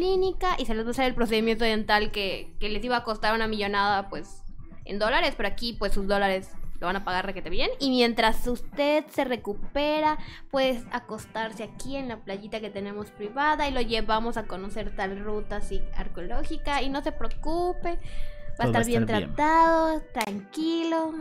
[0.58, 3.34] y se les va a hacer el procedimiento dental que, que les iba a costar
[3.34, 4.42] una millonada pues
[4.84, 8.46] en dólares, pero aquí pues sus dólares lo van a pagar requete bien y mientras
[8.46, 10.16] usted se recupera
[10.50, 15.18] puedes acostarse aquí en la playita que tenemos privada y lo llevamos a conocer tal
[15.18, 17.98] ruta así arqueológica y no se preocupe,
[18.60, 19.34] va a bien estar bien.
[19.34, 21.14] tratado, tranquilo.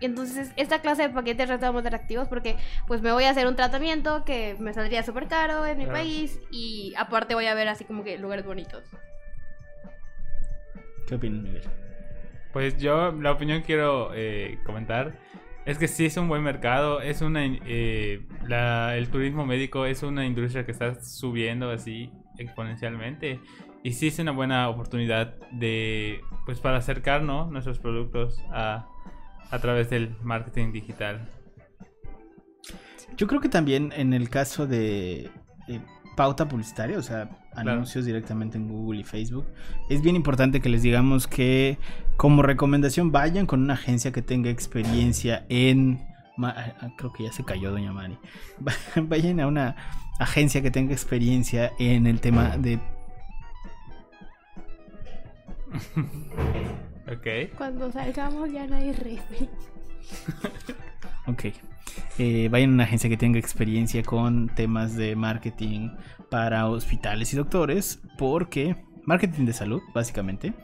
[0.00, 3.54] Y Entonces, esta clase de paquetes resultan atractivos porque pues me voy a hacer un
[3.54, 5.98] tratamiento que me saldría súper caro en mi Claro.
[5.98, 8.82] país y aparte voy a ver así como que lugares bonitos.
[11.06, 11.62] ¿qué opinas, Miguel?
[12.52, 15.18] Pues yo, la opinión que quiero eh, comentar
[15.66, 20.02] Es que sí es un buen mercado, es una eh, la- el turismo médico es
[20.02, 23.40] una industria que está subiendo así exponencialmente
[23.82, 27.46] y sí es una buena oportunidad de pues para acercar ¿no?
[27.50, 28.86] nuestros productos a,
[29.50, 31.28] a través del marketing digital.
[33.16, 35.30] Yo creo que también en el caso de
[35.68, 35.80] eh,
[36.16, 37.72] pauta publicitaria, o sea, Claro.
[37.72, 39.44] anuncios directamente en Google y Facebook,
[39.88, 41.78] es bien importante que les digamos que
[42.16, 46.00] como recomendación vayan con una agencia que tenga experiencia en...
[46.36, 48.16] ma- ah, Creo que ya se cayó Doña Mari.
[49.02, 49.74] Vayan a una
[50.20, 52.78] agencia que tenga experiencia en el tema de...
[57.10, 57.56] Ok.
[57.56, 59.48] Cuando salgamos ya no hay refri.
[61.26, 61.44] Ok.
[62.18, 65.90] Eh, vayan a una agencia que tenga experiencia con temas de marketing
[66.28, 70.54] para hospitales y doctores, porque marketing de salud, básicamente.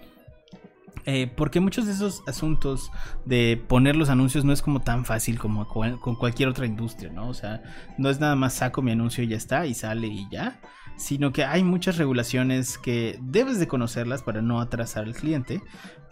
[1.04, 2.90] Eh, porque muchos de esos asuntos
[3.24, 7.28] de poner los anuncios no es como tan fácil como con cualquier otra industria, ¿no?
[7.28, 7.62] O sea,
[7.96, 10.60] no es nada más saco mi anuncio y ya está, y sale y ya,
[10.96, 15.62] sino que hay muchas regulaciones que debes de conocerlas para no atrasar al cliente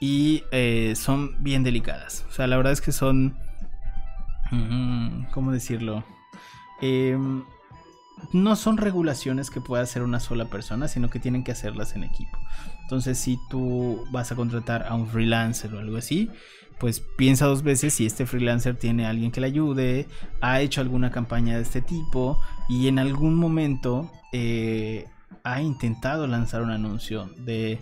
[0.00, 2.24] y eh, son bien delicadas.
[2.28, 3.36] O sea, la verdad es que son
[4.54, 6.04] Mm, ¿Cómo decirlo?
[6.80, 7.44] Em,
[8.32, 12.04] no son regulaciones que pueda hacer una sola persona, sino que tienen que hacerlas en
[12.04, 12.38] equipo.
[12.82, 16.30] Entonces, si tú vas a contratar a un freelancer o algo así,
[16.78, 20.06] pues piensa dos veces si este freelancer tiene a alguien que le ayude,
[20.40, 25.06] ha hecho alguna campaña de este tipo y en algún momento eh,
[25.44, 27.80] ha intentado lanzar un anuncio de,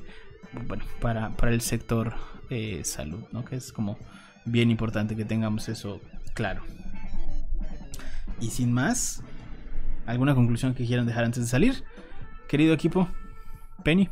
[0.67, 2.15] bueno, para, para el sector
[2.51, 3.45] eh, salud, ¿no?
[3.45, 3.97] Que es como
[4.45, 6.01] bien importante que tengamos eso
[6.35, 6.63] claro.
[8.41, 9.23] Y sin más,
[10.07, 11.85] ¿alguna conclusión que quieran dejar antes de salir?
[12.49, 13.09] Querido equipo,
[13.85, 14.11] Penny.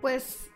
[0.00, 0.50] Pues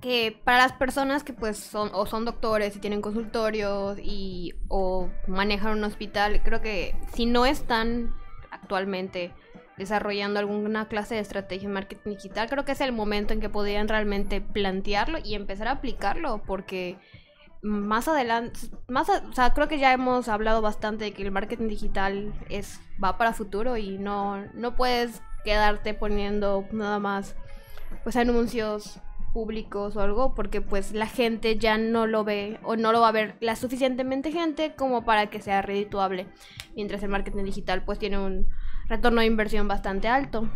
[0.00, 5.10] que para las personas que pues son o son doctores y tienen consultorios y o
[5.26, 8.14] manejan un hospital, creo que si no están
[8.50, 9.32] actualmente
[9.76, 13.48] desarrollando alguna clase de estrategia en marketing digital, creo que es el momento en que
[13.48, 16.98] podrían realmente plantearlo y empezar a aplicarlo porque
[17.62, 21.68] más adelante, más, o sea, creo que ya hemos hablado bastante de que el marketing
[21.68, 27.34] digital es va para futuro y no no puedes quedarte poniendo nada más
[28.02, 29.00] pues anuncios
[29.36, 33.08] públicos o algo porque pues la gente ya no lo ve o no lo va
[33.08, 36.26] a ver la suficientemente gente como para que sea redituable
[36.74, 38.48] mientras el marketing digital pues tiene un
[38.88, 40.48] retorno de inversión bastante alto.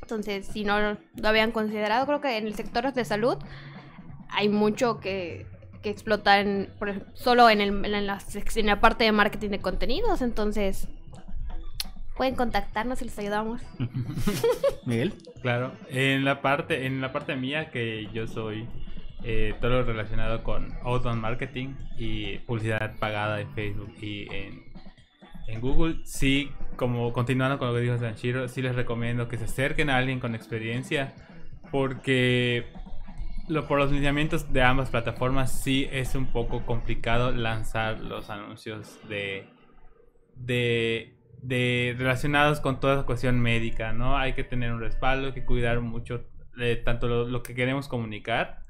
[0.00, 3.36] Entonces si no lo habían considerado creo que en el sector de salud
[4.28, 5.46] hay mucho que,
[5.80, 8.18] que explotar en, por solo en, el, la,
[8.56, 10.22] en la parte de marketing de contenidos.
[10.22, 10.88] Entonces
[12.16, 13.60] pueden contactarnos y les ayudamos
[14.86, 15.14] Miguel.
[15.40, 18.68] Claro, en la parte, en la parte mía que yo soy
[19.24, 24.64] eh, todo lo relacionado con outbound marketing y publicidad pagada en Facebook y en,
[25.46, 29.44] en Google, sí, como continuando con lo que dijo Sanchiro, sí les recomiendo que se
[29.44, 31.14] acerquen a alguien con experiencia
[31.70, 32.66] porque
[33.48, 38.98] lo, por los lineamientos de ambas plataformas sí es un poco complicado lanzar los anuncios
[39.08, 39.48] de,
[40.36, 44.16] de, de relacionados con toda la cuestión médica, ¿no?
[44.16, 46.24] Hay que tener un respaldo, hay que cuidar mucho
[46.56, 48.64] de tanto lo, lo que queremos comunicar.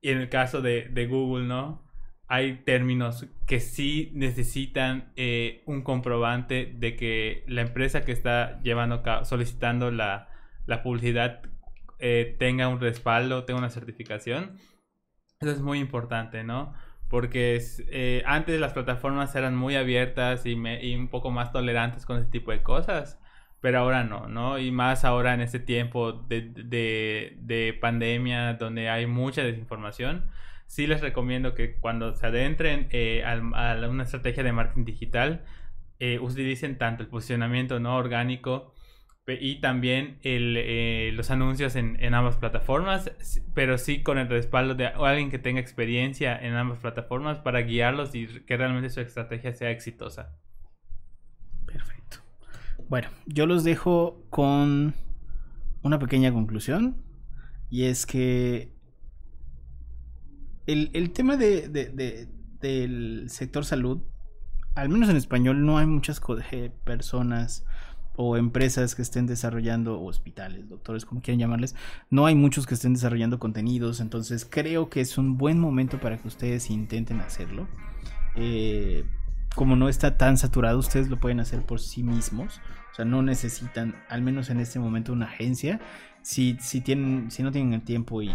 [0.00, 1.84] Y en el caso de, de Google, ¿no?
[2.26, 9.02] Hay términos que sí necesitan eh, un comprobante de que la empresa que está llevando
[9.24, 10.28] solicitando la,
[10.66, 11.42] la publicidad
[11.98, 14.58] eh, tenga un respaldo, tenga una certificación.
[15.40, 16.74] Eso es muy importante, ¿no?
[17.08, 22.06] Porque eh, antes las plataformas eran muy abiertas y, me- y un poco más tolerantes
[22.06, 23.20] con ese tipo de cosas,
[23.60, 24.58] pero ahora no, ¿no?
[24.58, 30.30] Y más ahora en este tiempo de, de, de pandemia donde hay mucha desinformación,
[30.66, 35.44] sí les recomiendo que cuando se adentren eh, a la- una estrategia de marketing digital,
[36.00, 38.73] eh, utilicen tanto el posicionamiento no orgánico
[39.26, 43.10] y también eh, los anuncios en, en ambas plataformas,
[43.54, 48.14] pero sí con el respaldo de alguien que tenga experiencia en ambas plataformas para guiarlos
[48.14, 50.36] y que realmente su estrategia sea exitosa.
[51.66, 52.18] Perfecto.
[52.88, 54.94] Bueno, yo los dejo con
[55.82, 57.02] una pequeña conclusión.
[57.70, 58.72] Y es que
[60.66, 62.28] el, el tema de, de- de-
[62.60, 64.00] del sector salud,
[64.74, 66.20] al menos en español, no hay muchas
[66.52, 67.66] eh, personas
[68.16, 71.74] o empresas que estén desarrollando, o hospitales, doctores, como quieran llamarles,
[72.10, 76.16] no hay muchos que estén desarrollando contenidos, entonces creo que es un buen momento para
[76.18, 77.66] que ustedes intenten hacerlo.
[78.36, 79.04] Eh,
[79.54, 82.60] como no está tan saturado, ustedes lo pueden hacer por sí mismos.
[82.92, 85.80] O sea, no necesitan, al menos en este momento, una agencia.
[86.24, 88.32] Si, si, tienen, si no tienen el tiempo y,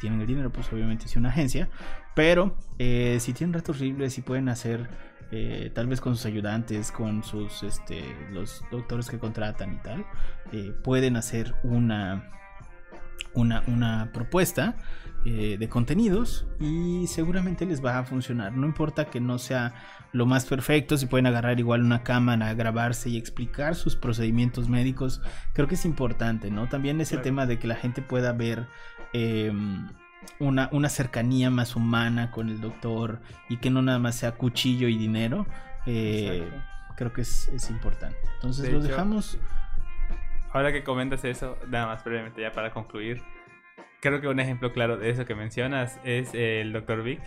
[0.00, 1.68] tienen el dinero, pues obviamente es una agencia.
[2.14, 4.88] Pero eh, si tienen ratos horribles, si pueden hacer
[5.30, 8.02] eh, tal vez con sus ayudantes, con sus este,
[8.32, 10.04] los doctores que contratan y tal,
[10.52, 12.30] eh, pueden hacer una,
[13.34, 14.76] una, una propuesta
[15.24, 18.56] eh, de contenidos y seguramente les va a funcionar.
[18.56, 19.74] No importa que no sea
[20.12, 25.20] lo más perfecto, si pueden agarrar igual una cámara, grabarse y explicar sus procedimientos médicos,
[25.52, 26.68] creo que es importante, ¿no?
[26.68, 27.22] También ese Claro.
[27.24, 28.66] tema de que la gente pueda ver...
[29.12, 29.88] em,
[30.38, 34.86] una, una cercanía más humana con el doctor y que no nada más sea cuchillo
[34.86, 35.46] y dinero,
[35.86, 36.46] eh,
[36.96, 38.18] creo que es, es importante.
[38.34, 39.38] Entonces De lo hecho- dejamos.
[40.52, 43.22] Ahora que comentas eso, nada más brevemente ya para concluir.
[44.00, 47.02] Creo que un ejemplo claro de eso que mencionas es el Dr.
[47.02, 47.20] Vic.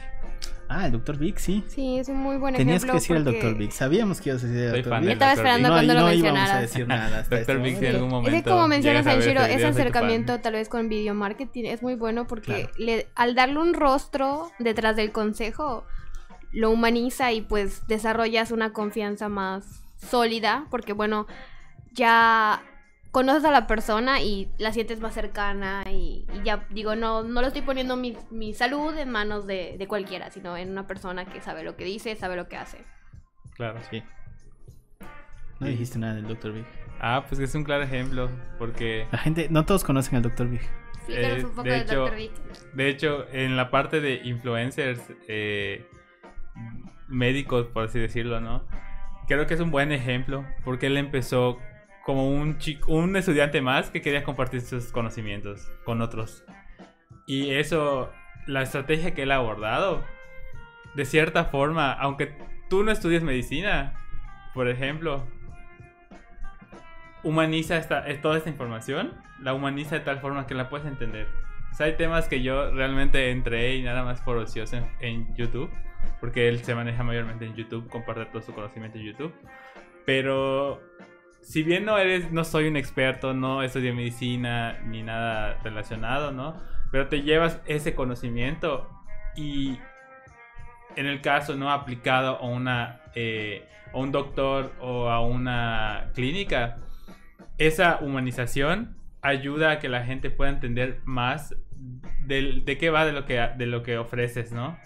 [0.69, 1.63] Ah, el doctor Vic, sí.
[1.67, 2.93] Sí, es un muy buen Tenías que ejemplo.
[2.95, 3.69] decir el doctor Vic.
[3.71, 5.09] Sabíamos que ibas a decir el fan Vic.
[5.09, 5.39] del Estaba Dr.
[5.45, 6.61] esperando no, cuando lo no íbamos a mencionaras.
[6.61, 7.19] decir nada.
[7.19, 7.39] hasta Dr.
[7.41, 7.95] este Vic, si en momento.
[7.95, 8.43] algún Es momento.
[8.43, 12.45] que como mencionas, Sanshiro, ese acercamiento tal vez con video marketing es muy bueno porque
[12.53, 12.69] Claro.
[12.77, 15.85] le- al darle un rostro detrás del consejo,
[16.51, 21.27] lo humaniza y pues desarrollas una confianza más sólida porque bueno,
[21.91, 22.63] ya
[23.13, 27.39] conoces a la persona y la sientes más cercana y, y ya digo, no, no
[27.41, 31.23] lo estoy poniendo mi, mi salud en manos de, de cualquiera, sino en una persona
[31.25, 32.79] que sabe lo que dice, sabe lo que hace.
[33.55, 33.79] Claro.
[33.89, 34.03] Sí.
[35.59, 36.65] No dijiste nada del doctor Vic.
[36.99, 38.29] Ah, pues es un claro ejemplo.
[38.57, 40.61] Porque La gente, no todos conocen al doctor Vic.
[40.95, 42.15] Explícanos Eh, un poco de del hecho- Dr.
[42.15, 42.31] Vic.
[42.73, 45.87] De hecho, en la parte de influencers eh,
[47.07, 48.65] médicos, por así decirlo, ¿no?
[49.27, 51.59] Creo que es un buen ejemplo porque él empezó
[52.03, 56.43] como un chico, un estudiante más que quería compartir sus conocimientos con otros.
[57.25, 58.11] Y eso,
[58.45, 60.03] la estrategia que él ha abordado,
[60.95, 62.35] de cierta forma, aunque
[62.69, 63.93] tú no estudies medicina,
[64.53, 65.25] por ejemplo,
[67.23, 71.27] humaniza esta, eh, toda esta información, la humaniza de tal forma que la puedes entender.
[71.71, 75.35] O sea, hay temas que yo realmente entré y nada más por ocioso en, en
[75.35, 75.71] YouTube,
[76.19, 79.33] porque él se maneja mayormente en YouTube, comparte todo su conocimiento en YouTube.
[80.05, 80.81] Pero
[81.43, 86.55] si bien no eres, no soy un experto, no estudié medicina ni nada relacionado, ¿no?
[86.91, 88.89] Pero te llevas ese conocimiento
[89.35, 89.77] y
[90.95, 96.77] en el caso no aplicado a una eh, a un doctor o a una clínica,
[97.57, 101.55] esa humanización ayuda a que la gente pueda entender más
[102.25, 104.77] del- de qué va de lo que de lo que ofreces, ¿no?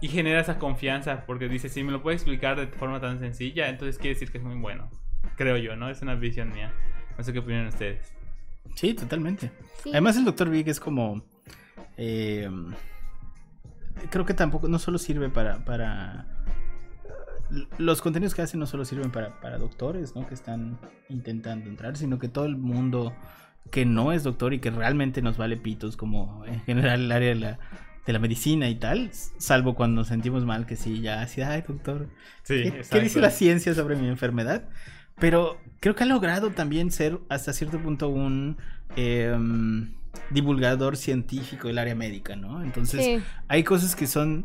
[0.00, 3.68] Y genera esa confianza porque dice, si me lo puede explicar de forma tan sencilla,
[3.68, 4.90] entonces quiere decir que es muy bueno.
[5.42, 5.90] Creo yo, ¿no?
[5.90, 6.72] Es una visión mía.
[7.18, 8.14] No sé qué opinan ustedes.
[8.76, 9.50] Sí, totalmente.
[9.82, 9.90] Sí.
[9.90, 11.24] Además, el doctor Vic es como.
[11.96, 12.48] eh,
[14.10, 15.64] creo que tampoco, no solo sirve para.
[15.64, 16.26] para
[17.76, 20.26] los contenidos que hacen no solo sirven para, para doctores, ¿no?
[20.26, 20.78] Que están
[21.08, 23.14] intentando entrar, sino que todo el mundo
[23.70, 27.28] que no es doctor y que realmente nos vale pitos, como en general el área
[27.28, 27.58] de la,
[28.06, 31.62] de la medicina y tal, salvo cuando nos sentimos mal, que sí, ya así, ay,
[31.66, 32.08] doctor,
[32.42, 34.68] Sí, ¿Qué, qué dice la ciencia sobre mi enfermedad?
[35.18, 38.56] Pero creo que ha logrado también ser hasta cierto punto un
[38.96, 39.92] em,
[40.30, 42.62] divulgador científico del área médica, ¿no?
[42.62, 43.22] Entonces Sí.
[43.48, 44.44] hay cosas que son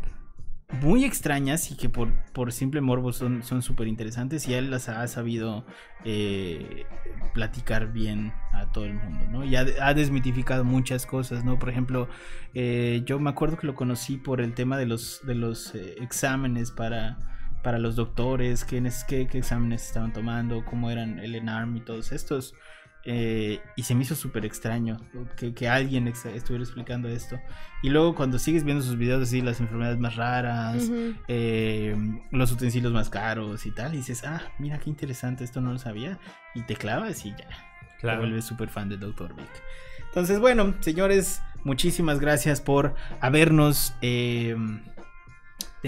[0.82, 4.90] muy extrañas y que por, por simple morbo son son súper interesantes y él las
[4.90, 5.66] ha sabido
[6.04, 6.86] eh,
[7.34, 9.46] platicar bien a todo el mundo, ¿no?
[9.46, 11.58] Y ha, ha desmitificado muchas cosas, ¿no?
[11.58, 12.10] Por ejemplo,
[12.54, 15.96] eh, yo me acuerdo que lo conocí por el tema de los, de los eh,
[16.02, 17.18] exámenes para,
[17.68, 22.14] para los doctores, quiénes, qué, qué exámenes estaban tomando, cómo eran el ENARM y todos
[22.14, 22.54] estos.
[23.04, 24.96] eh, y se me hizo súper extraño
[25.36, 27.38] que, que alguien ex- estuviera explicando esto.
[27.84, 30.90] Y luego cuando sigues viendo sus videos así, las enfermedades más raras,
[31.28, 31.94] eh,
[32.32, 35.78] los utensilios más caros y tal, y dices, ah, mira qué interesante, esto no lo
[35.78, 36.20] sabía.
[36.56, 38.20] Y te clavas y ya, te Claro.
[38.20, 39.36] vuelves súper fan de Dr.
[39.36, 39.50] Vic.
[40.08, 44.56] Entonces, bueno, señores, muchísimas gracias por habernos eh,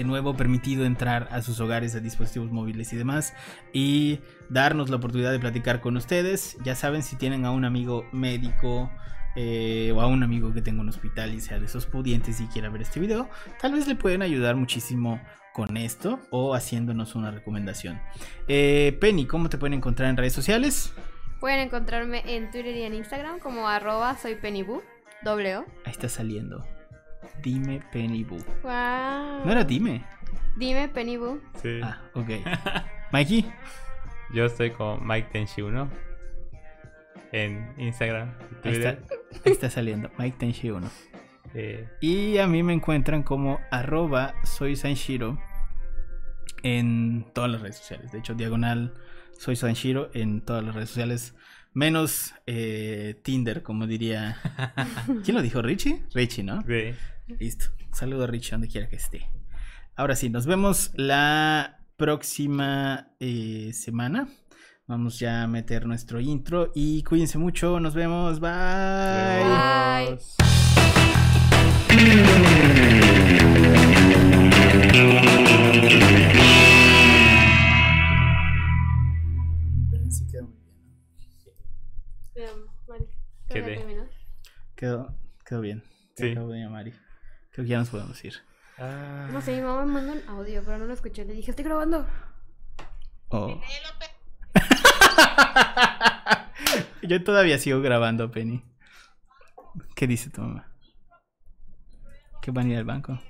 [0.00, 3.34] de nuevo permitido entrar a sus hogares, a dispositivos móviles y demás,
[3.74, 6.56] y darnos la oportunidad de platicar con ustedes.
[6.64, 8.90] Ya saben, si tienen a un amigo médico
[9.36, 12.46] eh, o a un amigo que tenga un hospital y sea de esos pudientes y
[12.46, 13.28] quiera ver este video,
[13.60, 15.20] tal vez le pueden ayudar muchísimo
[15.52, 18.00] con esto o haciéndonos una recomendación.
[18.48, 20.94] Eh, Penny, ¿cómo te pueden encontrar en redes sociales?
[21.40, 24.80] Pueden encontrarme en Twitter y en Instagram como arroba soy Pennybu,
[25.22, 25.66] doble O.
[25.84, 26.64] Ahí está saliendo.
[27.42, 28.38] Dime Penny Boo.
[28.62, 29.44] Wow.
[29.44, 30.04] No era dime.
[30.56, 31.40] Dime Pennybu.
[31.62, 31.80] Sí.
[31.82, 32.28] Ah, ok.
[33.12, 33.44] Mikey.
[34.32, 35.88] Yo estoy con Mike Tenshi 1
[37.32, 39.04] en Instagram, Ahí está, Twitter.
[39.44, 40.10] ahí está saliendo.
[40.18, 40.88] Mike Tenshi 1.
[41.54, 45.38] Eh, Y a mí me encuentran como arroba soy Sanshiro
[46.62, 48.12] en todas las redes sociales.
[48.12, 48.94] De hecho, diagonal
[49.38, 51.34] soy Sanshiro en todas las redes sociales
[51.72, 54.38] menos eh, Tinder, como diría.
[55.24, 55.62] ¿Quién lo dijo?
[55.62, 56.02] ¿Richie?
[56.14, 56.62] Richie, ¿no?
[56.62, 56.94] Sí.
[57.38, 57.66] Listo.
[57.92, 59.28] Saludo a Richie donde quiera que esté.
[59.96, 64.28] Ahora sí, nos vemos la próxima eh, semana.
[64.86, 67.78] Vamos ya a meter nuestro intro y cuídense mucho.
[67.78, 68.40] Nos vemos.
[68.40, 68.50] Bye.
[76.46, 76.69] Bye.
[84.80, 85.14] Quedó,
[85.44, 85.84] quedó bien.
[86.16, 86.32] Sí.
[86.32, 86.92] Quedó bien, Mari.
[87.52, 88.34] Creo que ya nos podemos ir.
[88.78, 89.28] Ah.
[89.30, 91.24] No sé, mi mamá me mandó un audio, pero no lo escuché.
[91.26, 92.06] Le dije, estoy grabando.
[93.28, 93.60] Oh.
[97.02, 98.64] Yo todavía sigo grabando, Penny.
[99.94, 100.66] ¿Qué dice tu mamá?
[102.40, 103.20] ¿Que van a ir al banco?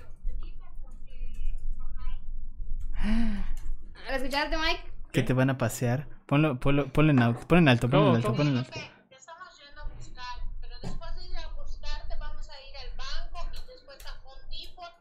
[3.03, 4.83] ¿Lo escuchaste, Mike?
[5.13, 6.07] ¿Que te van a pasear?
[6.27, 8.79] Ponlo, ponlo, ponlo en alto, ponlo en alto, ponlo en ¿Cómo, alto, ponlo en alto.
[9.09, 12.91] Te estamos yendo a buscar, pero después de ir a buscarte vamos a ir al
[12.97, 14.93] banco y después a Home Depot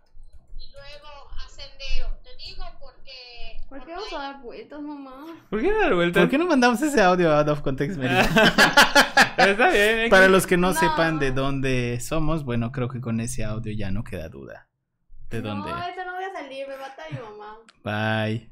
[0.58, 2.18] y luego a Sendero.
[2.24, 3.62] Te digo porque...
[3.70, 5.26] ¿Por qué porque vamos a dar vueltas, mamá?
[5.50, 6.22] ¿Por qué dar vueltas?
[6.24, 8.16] ¿Por qué no mandamos ese audio out of context, Mary?
[9.38, 10.00] Está bien.
[10.00, 10.08] ¿eh?
[10.10, 10.74] Para los que no, No.
[10.74, 14.68] sepan de dónde somos, bueno, creo que con ese audio ya no queda duda.
[15.30, 15.70] ¿De dónde?
[15.70, 17.58] No, eso no voy a salir, me mata mi mamá.
[18.26, 18.50] Bye.